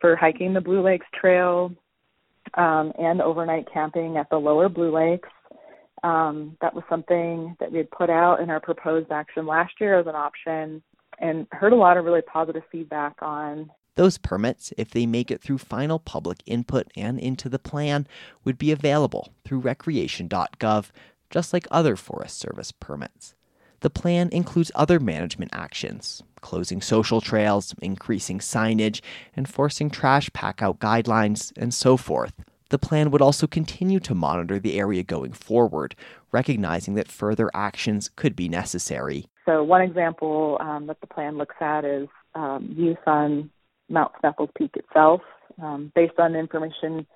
for 0.00 0.16
hiking 0.16 0.54
the 0.54 0.60
Blue 0.60 0.82
Lakes 0.82 1.06
Trail 1.18 1.72
um, 2.54 2.92
and 2.98 3.20
overnight 3.20 3.66
camping 3.72 4.16
at 4.16 4.30
the 4.30 4.36
lower 4.36 4.68
Blue 4.68 4.94
Lakes. 4.94 5.28
Um, 6.02 6.56
that 6.60 6.74
was 6.74 6.84
something 6.88 7.56
that 7.58 7.72
we 7.72 7.78
had 7.78 7.90
put 7.90 8.08
out 8.08 8.40
in 8.40 8.50
our 8.50 8.60
proposed 8.60 9.10
action 9.10 9.46
last 9.46 9.74
year 9.80 9.98
as 9.98 10.06
an 10.06 10.14
option 10.14 10.82
and 11.18 11.46
heard 11.50 11.72
a 11.72 11.76
lot 11.76 11.96
of 11.96 12.04
really 12.04 12.22
positive 12.22 12.62
feedback 12.70 13.16
on. 13.20 13.70
Those 13.96 14.16
permits, 14.16 14.72
if 14.78 14.90
they 14.90 15.06
make 15.06 15.32
it 15.32 15.42
through 15.42 15.58
final 15.58 15.98
public 15.98 16.38
input 16.46 16.86
and 16.96 17.18
into 17.18 17.48
the 17.48 17.58
plan, 17.58 18.06
would 18.44 18.56
be 18.56 18.70
available 18.70 19.32
through 19.44 19.58
recreation.gov 19.58 20.90
just 21.30 21.52
like 21.52 21.66
other 21.70 21.96
Forest 21.96 22.38
Service 22.38 22.72
permits. 22.72 23.34
The 23.80 23.90
plan 23.90 24.28
includes 24.32 24.72
other 24.74 24.98
management 24.98 25.52
actions, 25.54 26.22
closing 26.40 26.80
social 26.80 27.20
trails, 27.20 27.74
increasing 27.80 28.40
signage, 28.40 29.00
enforcing 29.36 29.88
trash 29.88 30.28
packout 30.30 30.78
guidelines, 30.78 31.52
and 31.56 31.72
so 31.72 31.96
forth. 31.96 32.32
The 32.70 32.78
plan 32.78 33.10
would 33.12 33.22
also 33.22 33.46
continue 33.46 34.00
to 34.00 34.14
monitor 34.14 34.58
the 34.58 34.78
area 34.78 35.02
going 35.02 35.32
forward, 35.32 35.94
recognizing 36.32 36.94
that 36.94 37.08
further 37.08 37.50
actions 37.54 38.10
could 38.14 38.34
be 38.34 38.48
necessary. 38.48 39.26
So, 39.46 39.62
one 39.62 39.80
example 39.80 40.58
um, 40.60 40.86
that 40.88 41.00
the 41.00 41.06
plan 41.06 41.38
looks 41.38 41.56
at 41.60 41.84
is 41.84 42.08
um, 42.34 42.74
use 42.76 42.98
on 43.06 43.48
Mount 43.88 44.12
Sneffels 44.22 44.50
Peak 44.56 44.72
itself. 44.74 45.22
Um, 45.62 45.90
based 45.94 46.18
on 46.18 46.32
the 46.32 46.38
information 46.38 47.06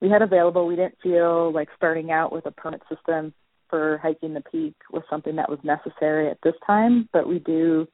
we 0.00 0.08
had 0.08 0.22
available, 0.22 0.66
we 0.66 0.76
didn't 0.76 0.96
feel 1.02 1.52
like 1.52 1.68
starting 1.76 2.10
out 2.10 2.32
with 2.32 2.46
a 2.46 2.50
permit 2.50 2.80
system 2.88 3.34
for 3.72 3.98
hiking 4.02 4.34
the 4.34 4.42
peak 4.42 4.74
was 4.92 5.02
something 5.08 5.34
that 5.36 5.48
was 5.48 5.58
necessary 5.64 6.28
at 6.28 6.36
this 6.44 6.52
time, 6.66 7.08
but 7.10 7.26
we 7.26 7.38
do 7.38 7.88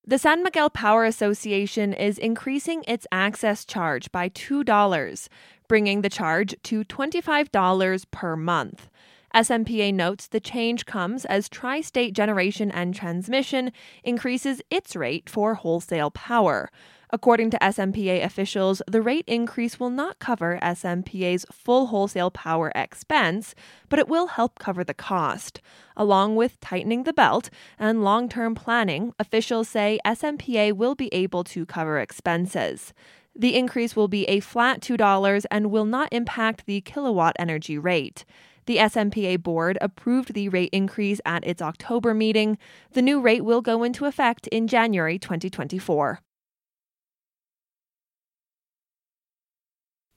The 0.05 0.17
San 0.17 0.43
Miguel 0.43 0.69
Power 0.69 1.05
Association 1.05 1.93
is 1.93 2.17
increasing 2.17 2.83
its 2.85 3.07
access 3.09 3.63
charge 3.63 4.11
by 4.11 4.27
$2, 4.27 5.29
bringing 5.69 6.01
the 6.01 6.09
charge 6.09 6.53
to 6.63 6.83
$25 6.83 8.05
per 8.11 8.35
month. 8.35 8.89
SMPA 9.33 9.93
notes 9.93 10.27
the 10.27 10.39
change 10.39 10.85
comes 10.85 11.25
as 11.25 11.49
Tri 11.49 11.81
State 11.81 12.13
Generation 12.13 12.69
and 12.69 12.93
Transmission 12.93 13.71
increases 14.03 14.61
its 14.69 14.95
rate 14.95 15.27
for 15.27 15.55
wholesale 15.55 16.11
power. 16.11 16.69
According 17.09 17.51
to 17.51 17.59
SMPA 17.59 18.23
officials, 18.23 18.81
the 18.87 19.01
rate 19.01 19.25
increase 19.27 19.79
will 19.79 19.91
not 19.91 20.17
cover 20.17 20.59
SMPA's 20.61 21.45
full 21.51 21.87
wholesale 21.87 22.31
power 22.31 22.71
expense, 22.75 23.53
but 23.89 23.99
it 23.99 24.07
will 24.07 24.27
help 24.27 24.57
cover 24.57 24.83
the 24.83 24.95
cost. 24.95 25.61
Along 25.95 26.35
with 26.35 26.59
tightening 26.59 27.03
the 27.03 27.13
belt 27.13 27.51
and 27.77 28.03
long 28.03 28.29
term 28.29 28.55
planning, 28.55 29.13
officials 29.19 29.69
say 29.69 29.99
SMPA 30.05 30.73
will 30.73 30.95
be 30.95 31.13
able 31.13 31.43
to 31.45 31.65
cover 31.67 31.99
expenses. 31.99 32.93
The 33.35 33.55
increase 33.55 33.95
will 33.95 34.07
be 34.07 34.25
a 34.25 34.39
flat 34.39 34.81
$2 34.81 35.45
and 35.49 35.71
will 35.71 35.85
not 35.85 36.09
impact 36.11 36.65
the 36.65 36.81
kilowatt 36.81 37.35
energy 37.39 37.79
rate. 37.79 38.25
The 38.65 38.77
SMPA 38.77 39.43
board 39.43 39.77
approved 39.81 40.33
the 40.33 40.49
rate 40.49 40.69
increase 40.71 41.19
at 41.25 41.45
its 41.45 41.61
October 41.61 42.13
meeting. 42.13 42.57
The 42.91 43.01
new 43.01 43.19
rate 43.19 43.43
will 43.43 43.61
go 43.61 43.83
into 43.83 44.05
effect 44.05 44.47
in 44.47 44.67
January 44.67 45.19
2024. 45.19 46.19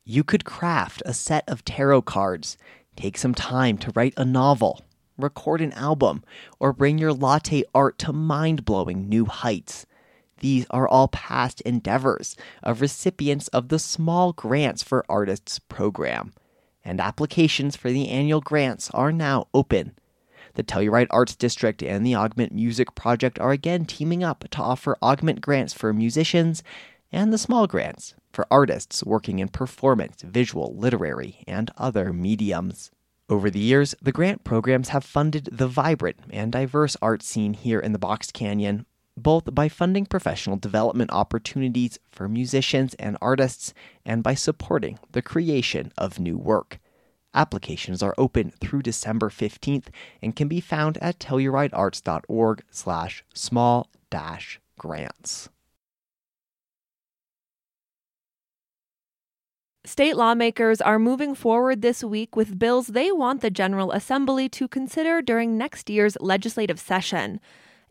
You 0.04 0.22
could 0.22 0.44
craft 0.44 1.02
a 1.04 1.12
set 1.12 1.42
of 1.48 1.64
tarot 1.64 2.02
cards, 2.02 2.56
take 2.94 3.18
some 3.18 3.34
time 3.34 3.76
to 3.78 3.92
write 3.96 4.14
a 4.16 4.24
novel, 4.24 4.82
record 5.18 5.60
an 5.60 5.72
album, 5.72 6.22
or 6.60 6.72
bring 6.72 6.98
your 6.98 7.12
latte 7.12 7.64
art 7.74 7.98
to 7.98 8.12
mind 8.12 8.64
blowing 8.64 9.08
new 9.08 9.24
heights. 9.24 9.84
These 10.38 10.66
are 10.70 10.86
all 10.86 11.08
past 11.08 11.60
endeavors 11.62 12.36
of 12.62 12.80
recipients 12.80 13.48
of 13.48 13.68
the 13.68 13.80
Small 13.80 14.32
Grants 14.32 14.84
for 14.84 15.04
Artists 15.08 15.58
program, 15.58 16.32
and 16.86 17.00
applications 17.00 17.76
for 17.76 17.90
the 17.90 18.08
annual 18.08 18.40
grants 18.40 18.88
are 18.92 19.12
now 19.12 19.48
open. 19.52 19.92
The 20.54 20.62
Telluride 20.62 21.08
Arts 21.10 21.36
District 21.36 21.82
and 21.82 22.06
the 22.06 22.14
Augment 22.14 22.52
Music 22.52 22.94
Project 22.94 23.38
are 23.38 23.50
again 23.50 23.84
teaming 23.84 24.24
up 24.24 24.48
to 24.52 24.62
offer 24.62 24.96
Augment 25.02 25.42
grants 25.42 25.74
for 25.74 25.92
musicians 25.92 26.62
and 27.12 27.32
the 27.32 27.38
small 27.38 27.66
grants 27.66 28.14
for 28.32 28.46
artists 28.50 29.04
working 29.04 29.38
in 29.40 29.48
performance, 29.48 30.22
visual, 30.22 30.74
literary, 30.76 31.42
and 31.46 31.70
other 31.76 32.12
mediums. 32.12 32.90
Over 33.28 33.50
the 33.50 33.58
years, 33.58 33.94
the 34.00 34.12
grant 34.12 34.44
programs 34.44 34.90
have 34.90 35.04
funded 35.04 35.48
the 35.50 35.66
vibrant 35.66 36.20
and 36.30 36.52
diverse 36.52 36.96
art 37.02 37.22
scene 37.22 37.54
here 37.54 37.80
in 37.80 37.92
the 37.92 37.98
Box 37.98 38.30
Canyon, 38.30 38.86
both 39.16 39.54
by 39.54 39.68
funding 39.68 40.06
professional 40.06 40.56
development 40.56 41.10
opportunities 41.12 41.98
for 42.10 42.28
musicians 42.28 42.94
and 42.94 43.16
artists 43.20 43.72
and 44.04 44.22
by 44.22 44.34
supporting 44.34 44.98
the 45.12 45.22
creation 45.22 45.92
of 45.96 46.18
new 46.18 46.36
work. 46.36 46.78
Applications 47.34 48.02
are 48.02 48.14
open 48.16 48.50
through 48.60 48.82
December 48.82 49.28
15th 49.28 49.88
and 50.22 50.34
can 50.34 50.48
be 50.48 50.60
found 50.60 50.98
at 50.98 51.18
telluridearts.org 51.18 52.62
slash 52.70 53.24
small 53.34 53.88
dash 54.10 54.60
grants. 54.78 55.48
State 59.84 60.16
lawmakers 60.16 60.80
are 60.80 60.98
moving 60.98 61.34
forward 61.34 61.80
this 61.80 62.02
week 62.02 62.34
with 62.34 62.58
bills 62.58 62.88
they 62.88 63.12
want 63.12 63.40
the 63.40 63.50
General 63.50 63.92
Assembly 63.92 64.48
to 64.48 64.66
consider 64.66 65.22
during 65.22 65.56
next 65.56 65.88
year's 65.88 66.16
legislative 66.20 66.80
session. 66.80 67.38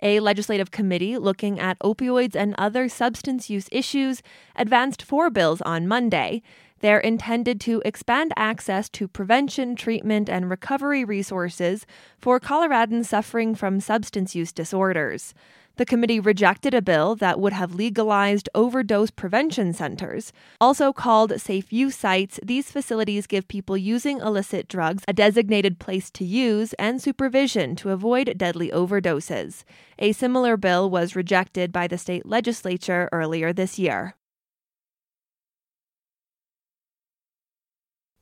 A 0.02 0.20
legislative 0.20 0.72
committee 0.72 1.18
looking 1.18 1.60
at 1.60 1.80
opioids 1.80 2.36
and 2.36 2.54
other 2.58 2.90
substance 2.90 3.50
use 3.50 3.70
issues 3.72 4.22
advanced 4.56 5.02
four 5.02 5.30
bills 5.30 5.62
on 5.62 5.88
Monday. 5.88 6.42
They're 6.82 7.00
intended 7.00 7.62
to 7.62 7.82
expand 7.86 8.34
access 8.36 8.90
to 8.90 9.08
prevention, 9.08 9.76
treatment, 9.76 10.30
and 10.30 10.50
recovery 10.50 11.04
resources 11.06 11.86
for 12.20 12.40
Coloradans 12.40 13.06
suffering 13.06 13.56
from 13.56 13.80
substance 13.80 14.36
use 14.36 14.52
disorders. 14.52 15.34
The 15.78 15.86
committee 15.86 16.22
rejected 16.22 16.74
a 16.74 16.82
bill 16.82 17.16
that 17.18 17.38
would 17.40 17.52
have 17.52 17.76
legalized 17.76 18.48
overdose 18.56 19.12
prevention 19.12 19.74
centers. 19.74 20.32
Also 20.62 20.94
called 20.94 21.40
safe 21.42 21.74
use 21.74 21.98
sites, 21.98 22.40
these 22.42 22.72
facilities 22.72 23.28
give 23.28 23.50
people 23.50 23.76
using 23.76 24.20
illicit 24.20 24.70
drugs 24.70 25.04
a 25.06 25.14
designated 25.14 25.78
place 25.78 26.10
to 26.12 26.24
use 26.24 26.74
and 26.74 27.02
supervision 27.02 27.76
to 27.76 27.90
avoid 27.90 28.38
deadly 28.38 28.70
overdoses. 28.70 29.64
A 30.00 30.14
similar 30.14 30.56
bill 30.56 30.90
was 30.90 31.16
rejected 31.16 31.74
by 31.74 31.88
the 31.88 31.98
state 31.98 32.26
legislature 32.26 33.10
earlier 33.12 33.52
this 33.52 33.78
year. 33.78 34.16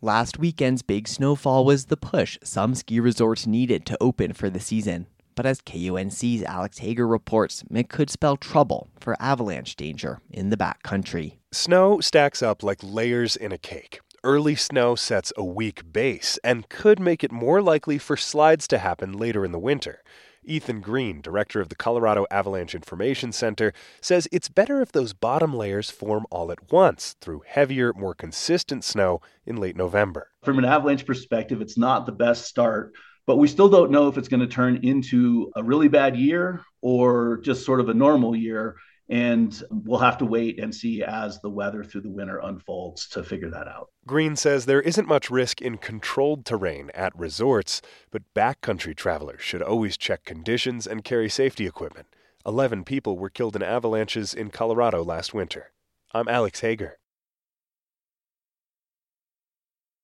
Last 0.01 0.37
weekend's 0.39 0.81
big 0.81 1.07
snowfall 1.07 1.63
was 1.63 1.85
the 1.85 1.95
push 1.95 2.37
some 2.43 2.75
ski 2.75 2.99
resorts 2.99 3.47
needed 3.47 3.85
to 3.85 3.97
open 4.01 4.33
for 4.33 4.49
the 4.49 4.59
season. 4.59 5.07
But 5.35 5.45
as 5.45 5.61
KUNC's 5.61 6.43
Alex 6.43 6.79
Hager 6.79 7.07
reports, 7.07 7.63
it 7.71 7.89
could 7.89 8.09
spell 8.09 8.37
trouble 8.37 8.89
for 8.99 9.15
avalanche 9.19 9.75
danger 9.75 10.19
in 10.29 10.49
the 10.49 10.57
backcountry. 10.57 11.37
Snow 11.51 11.99
stacks 11.99 12.43
up 12.43 12.63
like 12.63 12.79
layers 12.81 13.35
in 13.35 13.51
a 13.51 13.57
cake. 13.57 13.99
Early 14.23 14.55
snow 14.55 14.95
sets 14.95 15.33
a 15.35 15.43
weak 15.43 15.91
base 15.91 16.39
and 16.43 16.69
could 16.69 16.99
make 16.99 17.23
it 17.23 17.31
more 17.31 17.61
likely 17.61 17.97
for 17.97 18.15
slides 18.15 18.67
to 18.69 18.77
happen 18.77 19.13
later 19.13 19.43
in 19.43 19.51
the 19.51 19.59
winter. 19.59 20.01
Ethan 20.45 20.81
Greene, 20.81 21.21
director 21.21 21.61
of 21.61 21.69
the 21.69 21.75
Colorado 21.75 22.25
Avalanche 22.29 22.75
Information 22.75 23.31
Center, 23.31 23.73
says 24.01 24.27
it's 24.31 24.49
better 24.49 24.81
if 24.81 24.91
those 24.91 25.13
bottom 25.13 25.53
layers 25.53 25.89
form 25.89 26.25
all 26.29 26.51
at 26.51 26.71
once 26.71 27.15
through 27.21 27.43
heavier, 27.45 27.93
more 27.93 28.13
consistent 28.13 28.83
snow 28.83 29.21
in 29.45 29.57
late 29.57 29.75
November. 29.75 30.29
From 30.43 30.57
an 30.57 30.65
avalanche 30.65 31.05
perspective, 31.05 31.61
it's 31.61 31.77
not 31.77 32.05
the 32.05 32.11
best 32.11 32.45
start 32.45 32.93
but 33.25 33.37
we 33.37 33.47
still 33.47 33.69
don't 33.69 33.91
know 33.91 34.07
if 34.07 34.17
it's 34.17 34.27
going 34.27 34.41
to 34.41 34.47
turn 34.47 34.79
into 34.83 35.51
a 35.55 35.63
really 35.63 35.87
bad 35.87 36.15
year 36.17 36.61
or 36.81 37.39
just 37.43 37.65
sort 37.65 37.79
of 37.79 37.89
a 37.89 37.93
normal 37.93 38.35
year. 38.35 38.75
And 39.09 39.61
we'll 39.69 39.99
have 39.99 40.17
to 40.19 40.25
wait 40.25 40.59
and 40.59 40.73
see 40.73 41.03
as 41.03 41.39
the 41.41 41.49
weather 41.49 41.83
through 41.83 42.01
the 42.01 42.09
winter 42.09 42.39
unfolds 42.39 43.07
to 43.09 43.23
figure 43.23 43.49
that 43.51 43.67
out. 43.67 43.89
Greene 44.07 44.35
says 44.35 44.65
there 44.65 44.81
isn't 44.81 45.07
much 45.07 45.29
risk 45.29 45.61
in 45.61 45.77
controlled 45.77 46.45
terrain 46.45 46.89
at 46.93 47.17
resorts, 47.17 47.81
but 48.11 48.33
backcountry 48.33 48.95
travelers 48.95 49.41
should 49.41 49.61
always 49.61 49.97
check 49.97 50.23
conditions 50.23 50.87
and 50.87 51.03
carry 51.03 51.29
safety 51.29 51.67
equipment. 51.67 52.07
11 52.45 52.85
people 52.85 53.17
were 53.17 53.29
killed 53.29 53.55
in 53.55 53.63
avalanches 53.63 54.33
in 54.33 54.49
Colorado 54.49 55.03
last 55.03 55.33
winter. 55.33 55.71
I'm 56.13 56.27
Alex 56.27 56.61
Hager. 56.61 56.97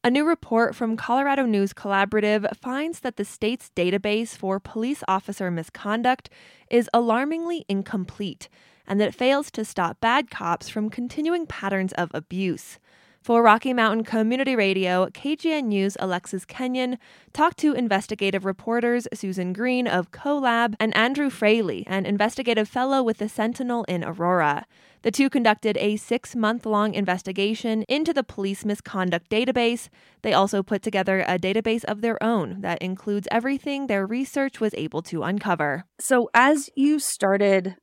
A 0.02 0.10
new 0.10 0.26
report 0.26 0.78
from 0.78 0.96
Colorado 0.96 1.46
News 1.46 1.74
Collaborative 1.74 2.56
finds 2.56 3.02
that 3.02 3.18
the 3.18 3.26
state's 3.26 3.70
database 3.76 4.30
for 4.30 4.58
police 4.58 5.04
officer 5.10 5.52
misconduct 5.52 6.30
is 6.72 6.90
alarmingly 6.94 7.66
incomplete 7.68 8.48
and 8.88 9.02
that 9.02 9.10
it 9.10 9.14
fails 9.16 9.52
to 9.52 9.66
stop 9.66 10.00
bad 10.00 10.32
cops 10.32 10.70
from 10.70 10.90
continuing 10.90 11.46
patterns 11.46 11.92
of 11.92 12.12
abuse. 12.14 12.80
For 13.22 13.44
Rocky 13.44 13.74
Mountain 13.74 14.06
Community 14.06 14.56
Radio, 14.56 15.08
KGNU 15.08 15.64
News 15.66 15.98
Alexis 16.00 16.46
Kenyon 16.46 16.98
talked 17.34 17.58
to 17.58 17.74
investigative 17.74 18.46
reporters 18.46 19.10
Susan 19.14 19.52
Greene 19.52 19.88
of 19.88 20.12
CoLab 20.12 20.76
and 20.80 20.96
Andrew 20.96 21.30
Fraley, 21.30 21.84
an 21.86 22.06
investigative 22.06 22.70
fellow 22.70 23.04
with 23.04 23.18
the 23.18 23.28
Sentinel 23.28 23.84
in 23.84 24.06
Aurora. 24.06 24.66
The 25.02 25.12
two 25.12 25.30
conducted 25.30 25.78
a 25.78 25.98
six 25.98 26.34
month 26.34 26.66
long 26.66 26.94
investigation 26.94 27.84
into 27.84 28.14
the 28.14 28.24
police 28.24 28.64
misconduct 28.64 29.30
database. 29.30 29.90
They 30.22 30.32
also 30.34 30.64
put 30.64 30.82
together 30.82 31.20
a 31.28 31.38
database 31.38 31.84
of 31.84 32.00
their 32.00 32.22
own 32.24 32.62
that 32.62 32.82
includes 32.82 33.28
everything 33.30 33.88
their 33.88 34.08
research 34.08 34.62
was 34.62 34.74
able 34.76 35.02
to 35.04 35.24
uncover. 35.24 35.84
So, 36.00 36.30
as 36.34 36.70
you 36.74 37.00
started 37.00 37.76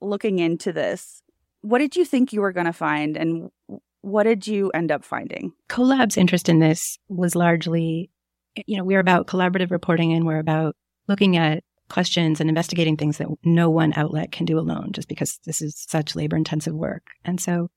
looking 0.00 0.38
into 0.38 0.72
this, 0.72 1.22
what 1.62 1.78
did 1.78 1.96
you 1.96 2.04
think 2.04 2.32
you 2.32 2.42
were 2.42 2.52
going 2.52 2.66
to 2.66 2.72
find, 2.72 3.16
and 3.16 3.50
what 4.04 4.24
did 4.24 4.46
you 4.46 4.70
end 4.70 4.92
up 4.92 5.04
finding? 5.04 5.52
CoLab's 5.68 6.16
interest 6.16 6.48
in 6.48 6.58
this 6.58 6.98
was 7.08 7.34
largely, 7.34 8.10
you 8.66 8.76
know, 8.76 8.84
we're 8.84 9.00
about 9.00 9.26
collaborative 9.26 9.70
reporting 9.70 10.12
and 10.12 10.26
we're 10.26 10.38
about 10.38 10.76
looking 11.08 11.36
at 11.36 11.64
questions 11.88 12.40
and 12.40 12.48
investigating 12.48 12.96
things 12.96 13.18
that 13.18 13.28
no 13.44 13.70
one 13.70 13.92
outlet 13.94 14.30
can 14.30 14.44
do 14.44 14.58
alone, 14.58 14.90
just 14.92 15.08
because 15.08 15.38
this 15.44 15.62
is 15.62 15.74
such 15.88 16.14
labor 16.14 16.36
intensive 16.36 16.74
work. 16.74 17.06
And 17.24 17.40
so 17.40 17.68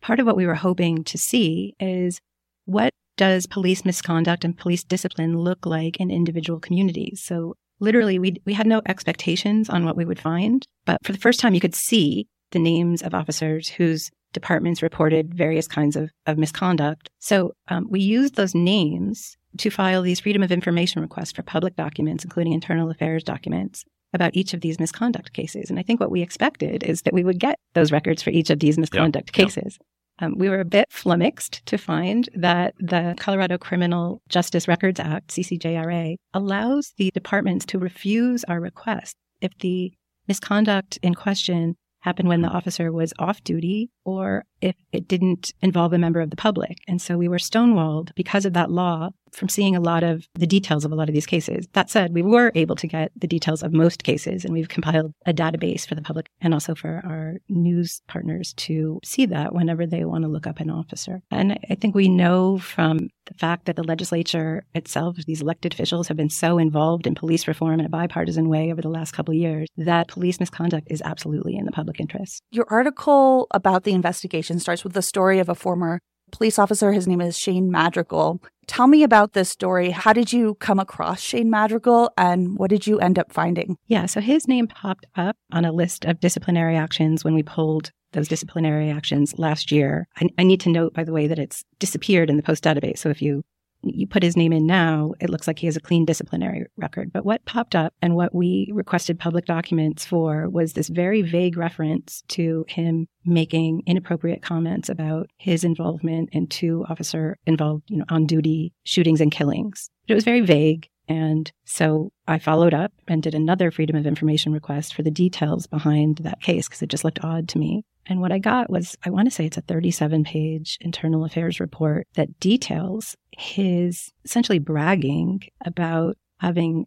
part 0.00 0.20
of 0.20 0.26
what 0.26 0.36
we 0.36 0.46
were 0.46 0.54
hoping 0.54 1.04
to 1.04 1.18
see 1.18 1.74
is 1.78 2.20
what 2.64 2.92
does 3.16 3.46
police 3.46 3.84
misconduct 3.84 4.44
and 4.44 4.56
police 4.56 4.84
discipline 4.84 5.38
look 5.38 5.66
like 5.66 5.98
in 5.98 6.10
individual 6.10 6.60
communities? 6.60 7.22
So 7.22 7.54
literally 7.78 8.18
we 8.18 8.36
we 8.46 8.54
had 8.54 8.66
no 8.66 8.80
expectations 8.86 9.68
on 9.68 9.84
what 9.84 9.96
we 9.96 10.04
would 10.04 10.18
find, 10.18 10.66
but 10.86 10.98
for 11.04 11.12
the 11.12 11.18
first 11.18 11.40
time 11.40 11.54
you 11.54 11.60
could 11.60 11.74
see 11.74 12.26
the 12.52 12.58
names 12.58 13.02
of 13.02 13.14
officers 13.14 13.68
whose 13.68 14.10
departments 14.34 14.82
reported 14.82 15.34
various 15.34 15.66
kinds 15.66 15.96
of, 15.96 16.10
of 16.26 16.36
misconduct. 16.36 17.08
So 17.20 17.52
um, 17.68 17.86
we 17.88 18.00
used 18.00 18.34
those 18.34 18.54
names 18.54 19.36
to 19.58 19.70
file 19.70 20.02
these 20.02 20.20
freedom 20.20 20.42
of 20.42 20.52
information 20.52 21.00
requests 21.00 21.32
for 21.32 21.42
public 21.42 21.76
documents, 21.76 22.24
including 22.24 22.52
internal 22.52 22.90
affairs 22.90 23.24
documents 23.24 23.84
about 24.12 24.34
each 24.34 24.54
of 24.54 24.60
these 24.60 24.78
misconduct 24.78 25.32
cases. 25.32 25.70
And 25.70 25.78
I 25.78 25.82
think 25.82 26.00
what 26.00 26.10
we 26.10 26.22
expected 26.22 26.84
is 26.84 27.02
that 27.02 27.14
we 27.14 27.24
would 27.24 27.40
get 27.40 27.58
those 27.74 27.90
records 27.90 28.22
for 28.22 28.30
each 28.30 28.50
of 28.50 28.60
these 28.60 28.78
misconduct 28.78 29.36
yep. 29.36 29.46
cases. 29.46 29.78
Yep. 29.80 29.86
Um, 30.20 30.38
we 30.38 30.48
were 30.48 30.60
a 30.60 30.64
bit 30.64 30.92
flummoxed 30.92 31.66
to 31.66 31.76
find 31.76 32.28
that 32.36 32.74
the 32.78 33.16
Colorado 33.18 33.58
Criminal 33.58 34.22
Justice 34.28 34.68
Records 34.68 35.00
Act, 35.00 35.30
CCJRA, 35.30 36.14
allows 36.32 36.92
the 36.96 37.10
departments 37.12 37.64
to 37.66 37.80
refuse 37.80 38.44
our 38.44 38.60
request 38.60 39.16
if 39.40 39.56
the 39.58 39.92
misconduct 40.28 40.98
in 41.02 41.14
question 41.14 41.74
happened 42.00 42.28
when 42.28 42.42
the 42.42 42.48
officer 42.48 42.92
was 42.92 43.12
off 43.18 43.42
duty 43.42 43.90
or 44.04 44.44
if 44.60 44.76
it 44.92 45.06
didn't 45.06 45.52
involve 45.60 45.92
a 45.92 45.98
member 45.98 46.20
of 46.20 46.30
the 46.30 46.36
public. 46.36 46.78
And 46.88 47.00
so 47.00 47.18
we 47.18 47.28
were 47.28 47.36
stonewalled 47.36 48.14
because 48.14 48.46
of 48.46 48.54
that 48.54 48.70
law 48.70 49.10
from 49.34 49.48
seeing 49.48 49.74
a 49.74 49.80
lot 49.80 50.02
of 50.02 50.26
the 50.34 50.46
details 50.46 50.84
of 50.84 50.92
a 50.92 50.94
lot 50.94 51.08
of 51.08 51.14
these 51.14 51.26
cases. 51.26 51.66
That 51.72 51.90
said, 51.90 52.14
we 52.14 52.22
were 52.22 52.52
able 52.54 52.76
to 52.76 52.86
get 52.86 53.10
the 53.16 53.26
details 53.26 53.62
of 53.62 53.72
most 53.72 54.04
cases, 54.04 54.44
and 54.44 54.54
we've 54.54 54.68
compiled 54.68 55.12
a 55.26 55.34
database 55.34 55.86
for 55.86 55.94
the 55.94 56.02
public 56.02 56.28
and 56.40 56.54
also 56.54 56.74
for 56.74 57.02
our 57.04 57.34
news 57.48 58.00
partners 58.06 58.54
to 58.58 59.00
see 59.04 59.26
that 59.26 59.52
whenever 59.52 59.86
they 59.86 60.04
want 60.04 60.22
to 60.22 60.30
look 60.30 60.46
up 60.46 60.60
an 60.60 60.70
officer. 60.70 61.20
And 61.30 61.58
I 61.68 61.74
think 61.74 61.94
we 61.94 62.08
know 62.08 62.58
from 62.58 63.08
the 63.26 63.34
fact 63.34 63.66
that 63.66 63.76
the 63.76 63.82
legislature 63.82 64.64
itself, 64.74 65.16
these 65.26 65.40
elected 65.40 65.72
officials 65.72 66.08
have 66.08 66.16
been 66.16 66.30
so 66.30 66.58
involved 66.58 67.06
in 67.06 67.14
police 67.14 67.48
reform 67.48 67.80
in 67.80 67.86
a 67.86 67.88
bipartisan 67.88 68.48
way 68.48 68.70
over 68.70 68.82
the 68.82 68.88
last 68.88 69.12
couple 69.12 69.32
of 69.32 69.38
years 69.38 69.68
that 69.76 70.08
police 70.08 70.38
misconduct 70.38 70.86
is 70.90 71.02
absolutely 71.04 71.56
in 71.56 71.64
the 71.64 71.72
public 71.72 72.00
interest. 72.00 72.42
Your 72.50 72.66
article 72.68 73.46
about 73.50 73.84
the 73.84 73.92
investigation 73.94 74.58
starts 74.58 74.84
with 74.84 74.92
the 74.92 75.02
story 75.02 75.38
of 75.38 75.48
a 75.48 75.54
former 75.54 76.00
police 76.32 76.58
officer. 76.58 76.92
His 76.92 77.06
name 77.06 77.20
is 77.20 77.38
Shane 77.38 77.70
Madrigal. 77.70 78.40
Tell 78.66 78.86
me 78.86 79.02
about 79.02 79.34
this 79.34 79.50
story. 79.50 79.90
How 79.90 80.12
did 80.12 80.32
you 80.32 80.54
come 80.56 80.78
across 80.80 81.20
Shane 81.20 81.50
Madrigal 81.50 82.10
and 82.16 82.58
what 82.58 82.70
did 82.70 82.86
you 82.86 82.98
end 82.98 83.18
up 83.18 83.32
finding? 83.32 83.76
Yeah, 83.86 84.06
so 84.06 84.20
his 84.20 84.48
name 84.48 84.66
popped 84.66 85.06
up 85.16 85.36
on 85.52 85.64
a 85.64 85.72
list 85.72 86.04
of 86.04 86.20
disciplinary 86.20 86.76
actions 86.76 87.24
when 87.24 87.34
we 87.34 87.42
pulled 87.42 87.92
those 88.12 88.28
disciplinary 88.28 88.90
actions 88.90 89.34
last 89.38 89.70
year. 89.70 90.08
I, 90.16 90.28
I 90.38 90.44
need 90.44 90.60
to 90.60 90.70
note, 90.70 90.94
by 90.94 91.04
the 91.04 91.12
way, 91.12 91.26
that 91.26 91.38
it's 91.38 91.64
disappeared 91.78 92.30
in 92.30 92.36
the 92.36 92.42
post 92.42 92.64
database. 92.64 92.98
So 92.98 93.10
if 93.10 93.20
you 93.20 93.44
you 93.88 94.06
put 94.06 94.22
his 94.22 94.36
name 94.36 94.52
in 94.52 94.66
now, 94.66 95.12
it 95.20 95.30
looks 95.30 95.46
like 95.46 95.58
he 95.58 95.66
has 95.66 95.76
a 95.76 95.80
clean 95.80 96.04
disciplinary 96.04 96.66
record. 96.76 97.12
But 97.12 97.24
what 97.24 97.44
popped 97.44 97.74
up 97.74 97.94
and 98.00 98.14
what 98.14 98.34
we 98.34 98.70
requested 98.72 99.18
public 99.18 99.44
documents 99.46 100.04
for 100.04 100.48
was 100.48 100.72
this 100.72 100.88
very 100.88 101.22
vague 101.22 101.56
reference 101.56 102.22
to 102.28 102.64
him 102.68 103.06
making 103.24 103.82
inappropriate 103.86 104.42
comments 104.42 104.88
about 104.88 105.28
his 105.38 105.64
involvement 105.64 106.28
in 106.32 106.46
two 106.46 106.84
officer 106.88 107.38
involved, 107.46 107.84
you 107.88 107.98
know, 107.98 108.04
on 108.08 108.26
duty 108.26 108.72
shootings 108.84 109.20
and 109.20 109.32
killings. 109.32 109.90
But 110.06 110.12
it 110.12 110.16
was 110.16 110.24
very 110.24 110.40
vague. 110.40 110.88
And 111.08 111.50
so 111.64 112.12
I 112.26 112.38
followed 112.38 112.72
up 112.72 112.92
and 113.08 113.22
did 113.22 113.34
another 113.34 113.70
Freedom 113.70 113.96
of 113.96 114.06
Information 114.06 114.52
request 114.52 114.94
for 114.94 115.02
the 115.02 115.10
details 115.10 115.66
behind 115.66 116.18
that 116.18 116.40
case 116.40 116.66
because 116.66 116.82
it 116.82 116.88
just 116.88 117.04
looked 117.04 117.22
odd 117.22 117.48
to 117.50 117.58
me. 117.58 117.84
And 118.06 118.20
what 118.20 118.32
I 118.32 118.38
got 118.38 118.70
was, 118.70 118.96
I 119.04 119.10
want 119.10 119.26
to 119.26 119.30
say 119.30 119.46
it's 119.46 119.56
a 119.56 119.62
37 119.62 120.24
page 120.24 120.78
internal 120.80 121.24
affairs 121.24 121.60
report 121.60 122.06
that 122.14 122.38
details 122.38 123.16
his 123.32 124.12
essentially 124.24 124.58
bragging 124.58 125.42
about 125.64 126.16
having 126.38 126.86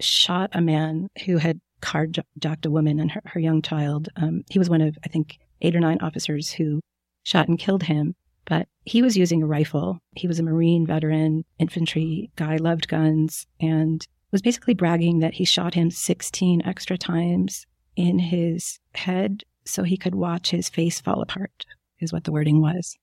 shot 0.00 0.50
a 0.52 0.60
man 0.60 1.08
who 1.24 1.38
had 1.38 1.60
carjacked 1.80 2.66
a 2.66 2.70
woman 2.70 2.98
and 2.98 3.10
her, 3.12 3.22
her 3.26 3.40
young 3.40 3.62
child. 3.62 4.08
Um, 4.16 4.42
he 4.50 4.58
was 4.58 4.68
one 4.70 4.80
of, 4.80 4.96
I 5.04 5.08
think, 5.08 5.38
eight 5.62 5.76
or 5.76 5.80
nine 5.80 5.98
officers 6.00 6.50
who 6.50 6.80
shot 7.22 7.48
and 7.48 7.58
killed 7.58 7.84
him. 7.84 8.14
But 8.44 8.68
he 8.84 9.02
was 9.02 9.16
using 9.16 9.42
a 9.42 9.46
rifle. 9.46 9.98
He 10.14 10.28
was 10.28 10.38
a 10.38 10.44
Marine 10.44 10.86
veteran, 10.86 11.44
infantry 11.58 12.30
guy, 12.36 12.56
loved 12.56 12.86
guns, 12.88 13.46
and 13.60 14.06
was 14.30 14.42
basically 14.42 14.74
bragging 14.74 15.18
that 15.20 15.34
he 15.34 15.44
shot 15.44 15.74
him 15.74 15.90
16 15.90 16.62
extra 16.64 16.96
times 16.96 17.66
in 17.96 18.18
his 18.18 18.78
head 18.94 19.42
so 19.66 19.82
he 19.82 19.96
could 19.96 20.14
watch 20.14 20.50
his 20.50 20.68
face 20.68 21.00
fall 21.00 21.20
apart, 21.20 21.66
is 21.98 22.12
what 22.12 22.24
the 22.24 22.32
wording 22.32 22.60
was. 22.60 22.96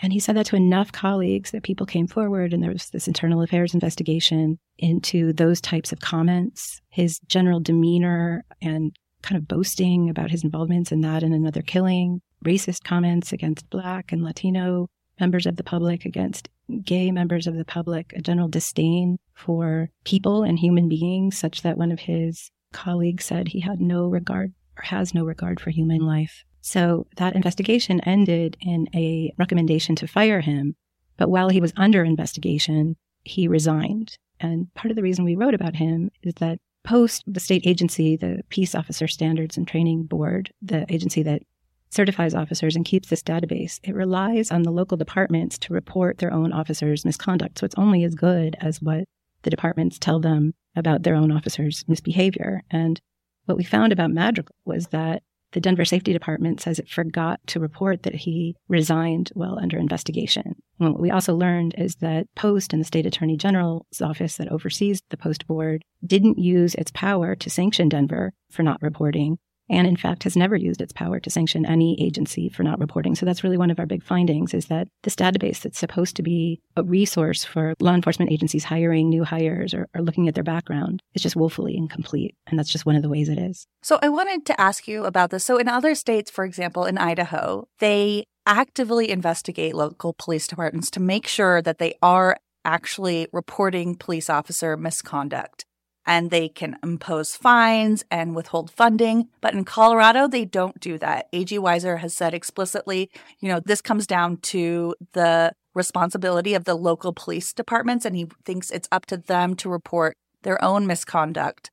And 0.00 0.12
he 0.12 0.18
said 0.18 0.36
that 0.36 0.46
to 0.46 0.56
enough 0.56 0.90
colleagues 0.90 1.52
that 1.52 1.62
people 1.62 1.86
came 1.86 2.08
forward, 2.08 2.52
and 2.52 2.62
there 2.62 2.72
was 2.72 2.90
this 2.90 3.06
internal 3.06 3.40
affairs 3.40 3.72
investigation 3.72 4.58
into 4.78 5.32
those 5.32 5.60
types 5.60 5.92
of 5.92 6.00
comments, 6.00 6.80
his 6.88 7.20
general 7.28 7.60
demeanor 7.60 8.44
and 8.60 8.96
kind 9.22 9.38
of 9.38 9.46
boasting 9.46 10.10
about 10.10 10.32
his 10.32 10.42
involvements 10.42 10.90
in 10.90 11.02
that 11.02 11.22
and 11.22 11.32
another 11.32 11.62
killing, 11.62 12.20
racist 12.44 12.82
comments 12.82 13.32
against 13.32 13.70
Black 13.70 14.10
and 14.10 14.24
Latino 14.24 14.88
members 15.20 15.46
of 15.46 15.54
the 15.54 15.62
public, 15.62 16.04
against 16.04 16.48
gay 16.84 17.12
members 17.12 17.46
of 17.46 17.54
the 17.54 17.64
public, 17.64 18.12
a 18.16 18.20
general 18.20 18.48
disdain 18.48 19.18
for 19.34 19.88
people 20.04 20.42
and 20.42 20.58
human 20.58 20.88
beings, 20.88 21.38
such 21.38 21.62
that 21.62 21.78
one 21.78 21.92
of 21.92 22.00
his 22.00 22.50
colleagues 22.72 23.26
said 23.26 23.46
he 23.48 23.60
had 23.60 23.80
no 23.80 24.08
regard 24.08 24.52
has 24.76 25.14
no 25.14 25.24
regard 25.24 25.60
for 25.60 25.70
human 25.70 26.00
life. 26.00 26.44
So 26.60 27.06
that 27.16 27.34
investigation 27.34 28.00
ended 28.00 28.56
in 28.60 28.88
a 28.94 29.32
recommendation 29.38 29.96
to 29.96 30.06
fire 30.06 30.40
him. 30.40 30.76
But 31.16 31.28
while 31.28 31.48
he 31.48 31.60
was 31.60 31.72
under 31.76 32.04
investigation, 32.04 32.96
he 33.24 33.48
resigned. 33.48 34.16
And 34.40 34.72
part 34.74 34.90
of 34.90 34.96
the 34.96 35.02
reason 35.02 35.24
we 35.24 35.36
wrote 35.36 35.54
about 35.54 35.76
him 35.76 36.10
is 36.22 36.34
that 36.34 36.58
post 36.84 37.24
the 37.26 37.40
state 37.40 37.66
agency, 37.66 38.16
the 38.16 38.42
Peace 38.48 38.74
Officer 38.74 39.06
Standards 39.06 39.56
and 39.56 39.66
Training 39.66 40.04
Board, 40.04 40.52
the 40.60 40.86
agency 40.92 41.22
that 41.22 41.42
certifies 41.90 42.34
officers 42.34 42.74
and 42.74 42.84
keeps 42.84 43.08
this 43.08 43.22
database, 43.22 43.78
it 43.82 43.94
relies 43.94 44.50
on 44.50 44.62
the 44.62 44.70
local 44.70 44.96
departments 44.96 45.58
to 45.58 45.74
report 45.74 46.18
their 46.18 46.32
own 46.32 46.52
officers' 46.52 47.04
misconduct. 47.04 47.58
So 47.58 47.66
it's 47.66 47.74
only 47.76 48.02
as 48.04 48.14
good 48.14 48.56
as 48.60 48.80
what 48.80 49.04
the 49.42 49.50
departments 49.50 49.98
tell 49.98 50.18
them 50.18 50.54
about 50.74 51.02
their 51.02 51.14
own 51.14 51.30
officers' 51.30 51.84
misbehavior. 51.86 52.62
And 52.70 53.00
what 53.46 53.56
we 53.56 53.64
found 53.64 53.92
about 53.92 54.10
Madrigal 54.10 54.54
was 54.64 54.88
that 54.88 55.22
the 55.52 55.60
Denver 55.60 55.84
Safety 55.84 56.12
Department 56.12 56.60
says 56.60 56.78
it 56.78 56.88
forgot 56.88 57.38
to 57.48 57.60
report 57.60 58.02
that 58.02 58.14
he 58.14 58.56
resigned 58.68 59.30
while 59.34 59.58
under 59.58 59.78
investigation. 59.78 60.56
And 60.80 60.92
what 60.92 61.00
we 61.00 61.10
also 61.10 61.34
learned 61.36 61.74
is 61.76 61.96
that 61.96 62.26
Post 62.34 62.72
and 62.72 62.80
the 62.80 62.86
state 62.86 63.06
attorney 63.06 63.36
general's 63.36 64.00
office 64.00 64.36
that 64.38 64.50
oversees 64.50 65.02
the 65.10 65.16
Post 65.16 65.46
board 65.46 65.84
didn't 66.04 66.38
use 66.38 66.74
its 66.74 66.90
power 66.92 67.36
to 67.36 67.50
sanction 67.50 67.88
Denver 67.88 68.32
for 68.50 68.62
not 68.62 68.80
reporting 68.82 69.38
and 69.72 69.86
in 69.86 69.96
fact 69.96 70.22
has 70.22 70.36
never 70.36 70.54
used 70.54 70.80
its 70.80 70.92
power 70.92 71.18
to 71.18 71.30
sanction 71.30 71.64
any 71.66 72.00
agency 72.00 72.48
for 72.48 72.62
not 72.62 72.78
reporting. 72.78 73.14
So 73.14 73.26
that's 73.26 73.42
really 73.42 73.56
one 73.56 73.70
of 73.70 73.80
our 73.80 73.86
big 73.86 74.04
findings 74.04 74.54
is 74.54 74.66
that 74.66 74.86
this 75.02 75.16
database 75.16 75.60
that's 75.60 75.78
supposed 75.78 76.14
to 76.16 76.22
be 76.22 76.60
a 76.76 76.84
resource 76.84 77.42
for 77.42 77.74
law 77.80 77.94
enforcement 77.94 78.30
agencies 78.30 78.64
hiring 78.64 79.08
new 79.08 79.24
hires 79.24 79.72
or, 79.72 79.88
or 79.94 80.02
looking 80.02 80.28
at 80.28 80.34
their 80.34 80.44
background 80.44 81.02
is 81.14 81.22
just 81.22 81.34
woefully 81.36 81.76
incomplete. 81.76 82.36
And 82.46 82.58
that's 82.58 82.70
just 82.70 82.86
one 82.86 82.96
of 82.96 83.02
the 83.02 83.08
ways 83.08 83.28
it 83.28 83.38
is. 83.38 83.66
So 83.82 83.98
I 84.02 84.10
wanted 84.10 84.44
to 84.46 84.60
ask 84.60 84.86
you 84.86 85.04
about 85.04 85.30
this. 85.30 85.44
So 85.44 85.56
in 85.56 85.68
other 85.68 85.94
states, 85.94 86.30
for 86.30 86.44
example, 86.44 86.84
in 86.84 86.98
Idaho, 86.98 87.66
they 87.78 88.26
actively 88.44 89.10
investigate 89.10 89.74
local 89.74 90.12
police 90.12 90.46
departments 90.46 90.90
to 90.90 91.00
make 91.00 91.26
sure 91.26 91.62
that 91.62 91.78
they 91.78 91.94
are 92.02 92.36
actually 92.64 93.26
reporting 93.32 93.96
police 93.96 94.28
officer 94.28 94.76
misconduct 94.76 95.64
and 96.06 96.30
they 96.30 96.48
can 96.48 96.76
impose 96.82 97.36
fines 97.36 98.04
and 98.10 98.34
withhold 98.34 98.70
funding. 98.70 99.28
But 99.40 99.54
in 99.54 99.64
Colorado, 99.64 100.26
they 100.26 100.44
don't 100.44 100.78
do 100.80 100.98
that. 100.98 101.28
AG 101.32 101.56
Weiser 101.56 101.98
has 101.98 102.14
said 102.14 102.34
explicitly, 102.34 103.10
you 103.40 103.48
know, 103.48 103.60
this 103.60 103.80
comes 103.80 104.06
down 104.06 104.38
to 104.38 104.94
the 105.12 105.52
responsibility 105.74 106.54
of 106.54 106.64
the 106.64 106.74
local 106.74 107.12
police 107.12 107.52
departments, 107.52 108.04
and 108.04 108.16
he 108.16 108.26
thinks 108.44 108.70
it's 108.70 108.88
up 108.92 109.06
to 109.06 109.16
them 109.16 109.54
to 109.56 109.68
report 109.68 110.16
their 110.42 110.62
own 110.62 110.86
misconduct. 110.86 111.70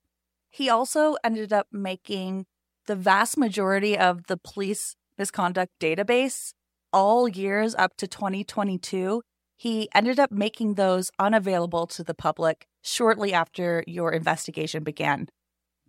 He 0.52 0.70
also 0.70 1.16
ended 1.24 1.52
up 1.52 1.68
making 1.72 2.46
the 2.86 2.96
vast 2.96 3.38
majority 3.38 3.98
of 3.98 4.28
the 4.28 4.38
police 4.38 4.96
misconduct 5.18 5.72
database 5.80 6.54
all 6.92 7.28
years 7.28 7.76
up 7.76 7.96
to 7.98 8.08
2022 8.08 9.22
he 9.60 9.90
ended 9.94 10.22
up 10.22 10.32
making 10.32 10.76
those 10.76 11.12
unavailable 11.20 11.86
to 11.86 12.02
the 12.02 12.14
public 12.14 12.66
shortly 12.82 13.34
after 13.34 13.84
your 13.88 14.12
investigation 14.12 14.84
began. 14.84 15.28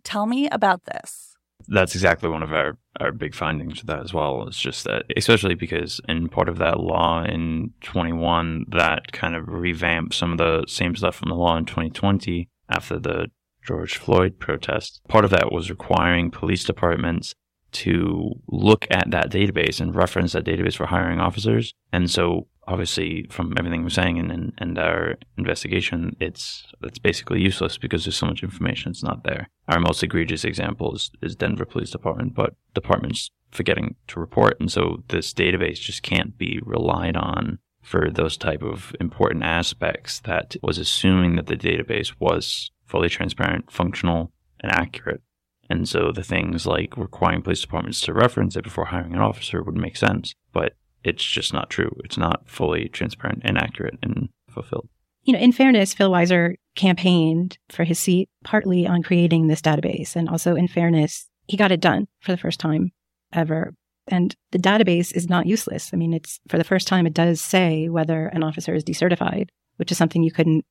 Tell 0.03 0.25
me 0.25 0.49
about 0.49 0.85
this. 0.85 1.35
That's 1.67 1.93
exactly 1.93 2.29
one 2.29 2.41
of 2.41 2.51
our, 2.51 2.77
our 2.99 3.11
big 3.11 3.35
findings 3.35 3.77
with 3.77 3.87
that 3.87 4.03
as 4.03 4.13
well. 4.13 4.47
It's 4.47 4.59
just 4.59 4.83
that, 4.85 5.03
especially 5.15 5.53
because 5.53 6.01
in 6.07 6.27
part 6.27 6.49
of 6.49 6.57
that 6.57 6.79
law 6.79 7.23
in 7.23 7.73
21, 7.81 8.65
that 8.69 9.11
kind 9.11 9.35
of 9.35 9.47
revamped 9.47 10.15
some 10.15 10.31
of 10.31 10.37
the 10.37 10.65
same 10.67 10.95
stuff 10.95 11.15
from 11.15 11.29
the 11.29 11.35
law 11.35 11.55
in 11.57 11.65
2020 11.65 12.49
after 12.69 12.97
the 12.97 13.27
George 13.63 13.97
Floyd 13.97 14.39
protest. 14.39 15.01
Part 15.07 15.25
of 15.25 15.31
that 15.31 15.51
was 15.51 15.69
requiring 15.69 16.31
police 16.31 16.63
departments 16.63 17.35
to 17.71 18.31
look 18.47 18.85
at 18.89 19.11
that 19.11 19.31
database 19.31 19.79
and 19.79 19.95
reference 19.95 20.33
that 20.33 20.45
database 20.45 20.75
for 20.75 20.87
hiring 20.87 21.19
officers. 21.19 21.73
And 21.93 22.09
so 22.09 22.47
obviously 22.67 23.27
from 23.29 23.53
everything 23.57 23.83
we're 23.83 23.89
saying 23.89 24.19
and, 24.19 24.31
and, 24.31 24.53
and 24.57 24.77
our 24.77 25.15
investigation, 25.37 26.15
it's 26.19 26.65
it's 26.83 26.99
basically 26.99 27.41
useless 27.41 27.77
because 27.77 28.05
there's 28.05 28.15
so 28.15 28.27
much 28.27 28.43
information 28.43 28.91
it's 28.91 29.03
not 29.03 29.23
there. 29.23 29.49
Our 29.67 29.79
most 29.79 30.03
egregious 30.03 30.43
example 30.43 30.95
is, 30.95 31.11
is 31.21 31.35
Denver 31.35 31.65
Police 31.65 31.91
Department, 31.91 32.33
but 32.33 32.55
departments 32.73 33.29
forgetting 33.51 33.95
to 34.07 34.19
report. 34.19 34.57
And 34.59 34.71
so 34.71 35.03
this 35.09 35.33
database 35.33 35.79
just 35.79 36.03
can't 36.03 36.37
be 36.37 36.59
relied 36.63 37.17
on 37.17 37.59
for 37.81 38.09
those 38.09 38.37
type 38.37 38.61
of 38.61 38.95
important 38.99 39.43
aspects 39.43 40.19
that 40.21 40.55
was 40.61 40.77
assuming 40.77 41.35
that 41.35 41.47
the 41.47 41.55
database 41.55 42.13
was 42.19 42.71
fully 42.85 43.09
transparent, 43.09 43.71
functional, 43.71 44.31
and 44.61 44.71
accurate. 44.71 45.21
And 45.69 45.87
so 45.87 46.11
the 46.11 46.23
things 46.23 46.65
like 46.65 46.97
requiring 46.97 47.41
police 47.41 47.61
departments 47.61 48.01
to 48.01 48.13
reference 48.13 48.55
it 48.55 48.63
before 48.63 48.85
hiring 48.85 49.13
an 49.13 49.21
officer 49.21 49.63
would 49.63 49.77
make 49.77 49.95
sense, 49.95 50.35
but 50.51 50.73
it's 51.03 51.23
just 51.23 51.53
not 51.53 51.69
true. 51.69 51.95
It's 52.03 52.17
not 52.17 52.47
fully 52.47 52.89
transparent 52.89 53.41
and 53.43 53.57
accurate 53.57 53.97
and 54.01 54.29
fulfilled. 54.49 54.89
You 55.23 55.33
know, 55.33 55.39
in 55.39 55.51
fairness, 55.51 55.93
Phil 55.93 56.09
Weiser 56.09 56.55
campaigned 56.75 57.57
for 57.69 57.83
his 57.83 57.99
seat 57.99 58.29
partly 58.43 58.87
on 58.87 59.03
creating 59.03 59.47
this 59.47 59.61
database. 59.61 60.15
And 60.15 60.27
also, 60.27 60.55
in 60.55 60.67
fairness, 60.67 61.29
he 61.47 61.57
got 61.57 61.71
it 61.71 61.81
done 61.81 62.07
for 62.21 62.31
the 62.31 62.37
first 62.37 62.59
time 62.59 62.91
ever. 63.31 63.73
And 64.07 64.35
the 64.51 64.59
database 64.59 65.15
is 65.15 65.29
not 65.29 65.45
useless. 65.45 65.91
I 65.93 65.97
mean, 65.97 66.13
it's 66.13 66.39
for 66.47 66.57
the 66.57 66.63
first 66.63 66.87
time, 66.87 67.05
it 67.05 67.13
does 67.13 67.39
say 67.39 67.87
whether 67.87 68.27
an 68.27 68.43
officer 68.43 68.73
is 68.73 68.83
decertified, 68.83 69.49
which 69.77 69.91
is 69.91 69.97
something 69.97 70.23
you 70.23 70.31
couldn't 70.31 70.65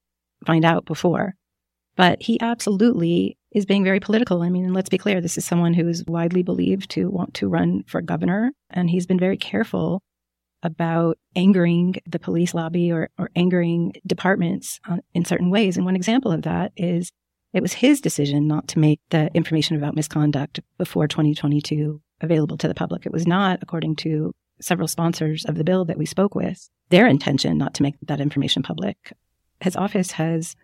find 0.47 0.65
out 0.65 0.85
before. 0.85 1.35
But 1.97 2.23
he 2.23 2.41
absolutely 2.41 3.39
is 3.53 3.67
being 3.67 3.85
very 3.85 4.01
political. 4.01 4.43
I 4.43 4.49
mean, 4.49 4.73
let's 4.73 4.89
be 4.89 4.99
clear, 4.99 5.21
this 5.21 5.39
is 5.39 5.45
someone 5.45 5.75
who 5.75 5.89
is 5.89 6.05
widely 6.07 6.43
believed 6.43 6.91
to 6.91 7.09
want 7.09 7.35
to 7.35 7.49
run 7.49 7.85
for 7.87 8.01
governor, 8.01 8.53
and 8.71 8.91
he's 8.91 9.07
been 9.07 9.19
very 9.19 9.37
careful 9.37 10.03
about 10.63 11.19
angering 11.35 11.97
the 12.07 12.19
police 12.19 12.55
lobby 12.55 12.93
or, 12.93 13.09
or 13.19 13.31
angering 13.35 13.93
departments 14.07 14.81
on, 14.87 15.01
in 15.15 15.25
certain 15.25 15.51
ways. 15.51 15.77
And 15.77 15.87
one 15.87 15.97
example 15.97 16.33
of 16.33 16.43
that 16.43 16.73
is 16.77 17.11
it 17.53 17.63
was 17.63 17.73
his 17.73 18.01
decision 18.01 18.47
not 18.47 18.69
to 18.69 18.79
make 18.79 19.01
the 19.11 19.31
information 19.35 19.77
about 19.77 19.97
misconduct 19.97 20.61
before 20.79 21.09
2022 21.09 22.01
available 22.21 22.59
to 22.59 22.69
the 22.69 22.75
public. 22.75 23.07
It 23.07 23.13
was 23.13 23.27
not, 23.27 23.59
according 23.63 23.97
to 23.97 24.33
several 24.61 24.89
sponsors 24.89 25.45
of 25.47 25.57
the 25.57 25.65
bill 25.65 25.85
that 25.87 25.99
we 25.99 26.07
spoke 26.07 26.35
with, 26.35 26.69
their 26.91 27.07
intention 27.07 27.57
not 27.57 27.75
to 27.75 27.83
make 27.83 27.95
that 28.03 28.21
information 28.21 28.63
public. 28.63 29.13
His 29.61 29.77
office 29.77 30.13
has 30.13 30.55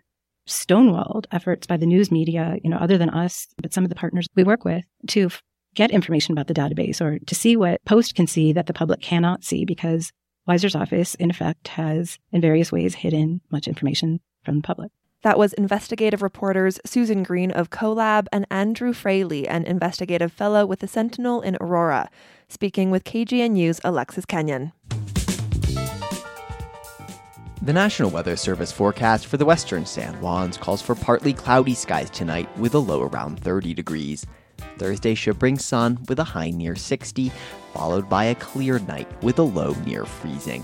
stonewalled 0.47 1.25
efforts 1.31 1.67
by 1.67 1.77
the 1.77 1.85
news 1.85 2.11
media, 2.11 2.57
you 2.63 2.69
know, 2.69 2.77
other 2.77 2.97
than 2.97 3.09
us, 3.09 3.47
but 3.61 3.73
some 3.73 3.83
of 3.83 3.89
the 3.89 3.95
partners 3.95 4.27
we 4.35 4.43
work 4.43 4.63
with 4.63 4.85
to 5.07 5.29
get 5.77 5.91
information 5.91 6.33
about 6.33 6.47
the 6.47 6.55
database 6.55 6.99
or 6.99 7.19
to 7.19 7.35
see 7.35 7.55
what 7.55 7.85
Post 7.85 8.15
can 8.15 8.25
see 8.25 8.51
that 8.51 8.65
the 8.65 8.73
public 8.73 8.99
cannot 8.99 9.43
see 9.43 9.63
because 9.63 10.11
Weiser's 10.49 10.75
office, 10.75 11.13
in 11.15 11.29
effect, 11.29 11.67
has 11.69 12.17
in 12.31 12.41
various 12.41 12.71
ways 12.71 12.95
hidden 12.95 13.41
much 13.51 13.67
information 13.67 14.19
from 14.43 14.55
the 14.55 14.63
public. 14.63 14.91
That 15.21 15.37
was 15.37 15.53
investigative 15.53 16.23
reporters 16.23 16.79
Susan 16.83 17.21
Greene 17.21 17.51
of 17.51 17.69
CoLab 17.69 18.25
and 18.31 18.47
Andrew 18.49 18.91
Fraley, 18.91 19.47
an 19.47 19.65
investigative 19.65 20.33
fellow 20.33 20.65
with 20.65 20.79
the 20.79 20.87
Sentinel 20.87 21.41
in 21.41 21.57
Aurora, 21.61 22.09
speaking 22.49 22.89
with 22.89 23.03
KGNU's 23.03 23.79
Alexis 23.83 24.25
Kenyon. 24.25 24.71
The 27.61 27.73
National 27.73 28.09
Weather 28.09 28.35
Service 28.35 28.71
forecast 28.71 29.27
for 29.27 29.37
the 29.37 29.45
western 29.45 29.85
San 29.85 30.15
Juans 30.21 30.57
calls 30.57 30.81
for 30.81 30.95
partly 30.95 31.33
cloudy 31.33 31.75
skies 31.75 32.09
tonight 32.09 32.49
with 32.57 32.73
a 32.73 32.79
low 32.79 33.03
around 33.03 33.39
30 33.41 33.73
degrees. 33.73 34.25
Thursday 34.77 35.15
should 35.15 35.39
bring 35.39 35.57
sun 35.57 35.99
with 36.07 36.19
a 36.19 36.23
high 36.23 36.49
near 36.49 36.75
60, 36.75 37.31
followed 37.73 38.09
by 38.09 38.25
a 38.25 38.35
clear 38.35 38.79
night 38.79 39.07
with 39.23 39.39
a 39.39 39.43
low 39.43 39.73
near 39.85 40.05
freezing. 40.05 40.63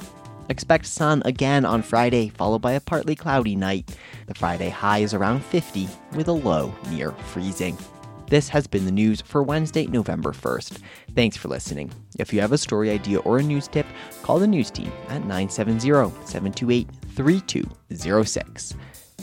Expect 0.50 0.86
sun 0.86 1.22
again 1.26 1.66
on 1.66 1.82
Friday, 1.82 2.30
followed 2.30 2.62
by 2.62 2.74
a 2.74 2.82
partly 2.82 3.16
cloudy 3.16 3.56
night. 3.56 3.98
The 4.28 4.34
Friday 4.34 4.70
high 4.70 5.00
is 5.00 5.14
around 5.14 5.44
50 5.46 5.88
with 6.16 6.28
a 6.28 6.34
low 6.34 6.74
near 6.90 7.12
freezing. 7.12 7.78
This 8.28 8.50
has 8.50 8.68
been 8.68 8.86
the 8.86 8.92
news 8.92 9.22
for 9.22 9.44
Wednesday, 9.44 9.86
November 9.86 10.32
1st. 10.32 10.80
Thanks 11.16 11.38
for 11.38 11.50
listening. 11.50 11.92
If 12.18 12.34
you 12.34 12.42
have 12.42 12.52
a 12.52 12.58
story 12.58 12.90
idea 12.90 13.20
or 13.20 13.38
a 13.38 13.44
news 13.44 13.68
tip, 13.68 13.86
call 14.24 14.40
the 14.40 14.48
news 14.48 14.72
team 14.72 14.92
at 15.10 15.22
970 15.22 15.80
728 16.26 16.88
3206. 17.16 18.74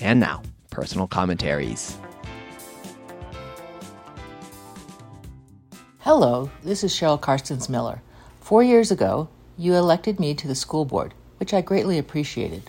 And 0.00 0.20
now, 0.20 0.42
personal 0.70 1.08
commentaries. 1.08 1.98
Hello, 6.04 6.50
this 6.64 6.82
is 6.82 6.94
Cheryl 6.94 7.20
Carstens 7.20 7.68
Miller. 7.68 8.00
Four 8.40 8.62
years 8.62 8.90
ago, 8.90 9.28
you 9.58 9.74
elected 9.74 10.18
me 10.18 10.32
to 10.32 10.48
the 10.48 10.54
school 10.54 10.86
board, 10.86 11.12
which 11.36 11.52
I 11.52 11.60
greatly 11.60 11.98
appreciated. 11.98 12.62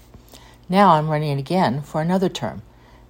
Now 0.68 0.90
I'm 0.90 1.08
running 1.08 1.40
again 1.40 1.82
for 1.82 2.02
another 2.02 2.28
term. 2.28 2.62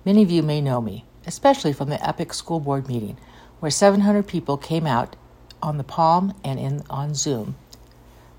Many 0.05 0.21
of 0.21 0.29
you 0.29 0.43
may 0.43 0.62
know 0.62 0.79
me, 0.79 1.05
especially 1.25 1.73
from 1.73 1.89
the 1.89 2.07
epic 2.07 2.36
school 2.36 2.60
board 2.60 2.88
meeting, 2.88 3.17
where 3.62 3.71
700 3.71 4.27
people 4.27 4.57
came 4.57 4.86
out 4.86 5.15
on 5.60 5.79
the 5.79 5.84
Palm 5.84 6.36
and 6.43 6.60
in 6.60 6.84
on 6.88 7.15
Zoom. 7.15 7.55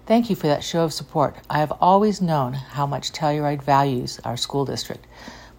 Thank 0.07 0.31
you 0.31 0.37
for 0.37 0.47
that 0.47 0.62
show 0.62 0.85
of 0.85 0.92
support. 0.92 1.35
I 1.51 1.59
have 1.59 1.73
always 1.81 2.23
known 2.23 2.53
how 2.53 2.87
much 2.87 3.11
Telluride 3.11 3.64
values 3.64 4.21
our 4.25 4.37
school 4.37 4.64
district, 4.64 5.05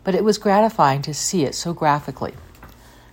but 0.06 0.16
it 0.16 0.24
was 0.24 0.38
gratifying 0.38 1.02
to 1.02 1.14
see 1.14 1.44
it 1.44 1.54
so 1.54 1.74
graphically. 1.74 2.34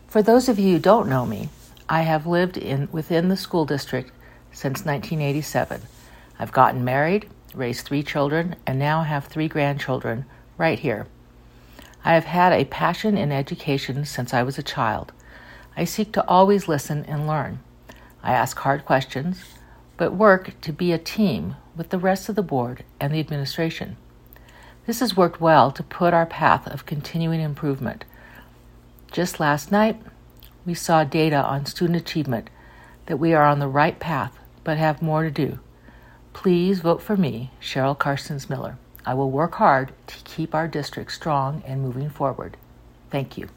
For 0.06 0.22
those 0.22 0.48
of 0.48 0.60
you 0.60 0.74
who 0.74 0.78
don't 0.78 1.08
know 1.08 1.26
me, 1.26 1.48
I 1.92 2.02
have 2.02 2.24
lived 2.24 2.56
in 2.56 2.88
within 2.92 3.28
the 3.28 3.36
school 3.36 3.64
district 3.64 4.12
since 4.52 4.84
1987. 4.84 5.82
I've 6.38 6.52
gotten 6.52 6.84
married, 6.84 7.28
raised 7.52 7.84
three 7.84 8.04
children, 8.04 8.54
and 8.64 8.78
now 8.78 9.02
have 9.02 9.24
three 9.24 9.48
grandchildren 9.48 10.24
right 10.56 10.78
here. 10.78 11.08
I 12.04 12.14
have 12.14 12.26
had 12.26 12.52
a 12.52 12.64
passion 12.66 13.18
in 13.18 13.32
education 13.32 14.04
since 14.04 14.32
I 14.32 14.44
was 14.44 14.56
a 14.56 14.62
child. 14.62 15.12
I 15.76 15.84
seek 15.84 16.12
to 16.12 16.24
always 16.28 16.68
listen 16.68 17.04
and 17.06 17.26
learn. 17.26 17.58
I 18.22 18.34
ask 18.34 18.56
hard 18.60 18.84
questions, 18.84 19.42
but 19.96 20.12
work 20.14 20.60
to 20.60 20.72
be 20.72 20.92
a 20.92 20.98
team 20.98 21.56
with 21.74 21.90
the 21.90 21.98
rest 21.98 22.28
of 22.28 22.36
the 22.36 22.42
board 22.42 22.84
and 23.00 23.12
the 23.12 23.20
administration. 23.20 23.96
This 24.86 25.00
has 25.00 25.16
worked 25.16 25.40
well 25.40 25.72
to 25.72 25.82
put 25.82 26.14
our 26.14 26.26
path 26.26 26.68
of 26.68 26.86
continuing 26.86 27.40
improvement. 27.40 28.04
Just 29.10 29.40
last 29.40 29.72
night, 29.72 30.00
we 30.64 30.74
saw 30.74 31.04
data 31.04 31.42
on 31.42 31.66
student 31.66 32.00
achievement 32.00 32.50
that 33.06 33.18
we 33.18 33.34
are 33.34 33.44
on 33.44 33.58
the 33.58 33.68
right 33.68 33.98
path 33.98 34.38
but 34.64 34.78
have 34.78 35.02
more 35.02 35.22
to 35.22 35.30
do. 35.30 35.58
Please 36.32 36.80
vote 36.80 37.02
for 37.02 37.16
me, 37.16 37.50
Cheryl 37.60 37.98
Carstens 37.98 38.48
Miller. 38.48 38.78
I 39.04 39.14
will 39.14 39.30
work 39.30 39.54
hard 39.54 39.92
to 40.06 40.16
keep 40.24 40.54
our 40.54 40.68
district 40.68 41.12
strong 41.12 41.62
and 41.66 41.82
moving 41.82 42.10
forward. 42.10 42.56
Thank 43.10 43.36
you. 43.36 43.48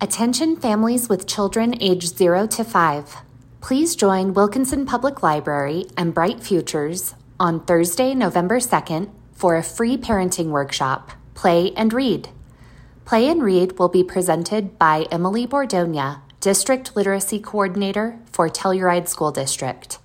Attention 0.00 0.56
families 0.56 1.08
with 1.08 1.26
children 1.26 1.74
aged 1.82 2.16
0 2.16 2.46
to 2.48 2.64
5. 2.64 3.16
Please 3.60 3.96
join 3.96 4.34
Wilkinson 4.34 4.86
Public 4.86 5.22
Library 5.22 5.86
and 5.96 6.14
Bright 6.14 6.40
Futures 6.40 7.14
on 7.40 7.64
Thursday, 7.64 8.14
November 8.14 8.58
2nd 8.58 9.10
for 9.32 9.56
a 9.56 9.62
free 9.62 9.96
parenting 9.96 10.50
workshop, 10.50 11.10
Play 11.34 11.72
and 11.72 11.92
Read. 11.92 12.28
Play 13.08 13.30
and 13.30 13.42
Read 13.42 13.78
will 13.78 13.88
be 13.88 14.04
presented 14.04 14.78
by 14.78 15.06
Emily 15.10 15.46
Bordogna, 15.46 16.20
District 16.40 16.94
Literacy 16.94 17.40
Coordinator 17.40 18.18
for 18.30 18.50
Telluride 18.50 19.08
School 19.08 19.30
District. 19.30 19.98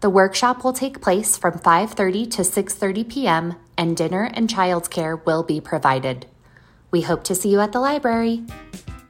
The 0.00 0.10
workshop 0.10 0.62
will 0.62 0.74
take 0.74 1.00
place 1.00 1.38
from 1.38 1.54
5:30 1.54 2.30
to 2.32 2.42
6:30 2.42 3.08
p.m. 3.08 3.54
and 3.78 3.96
dinner 3.96 4.24
and 4.34 4.50
childcare 4.50 5.24
will 5.24 5.44
be 5.44 5.62
provided. 5.62 6.26
We 6.90 7.00
hope 7.08 7.24
to 7.24 7.34
see 7.34 7.48
you 7.48 7.60
at 7.60 7.72
the 7.72 7.80
library. 7.80 8.44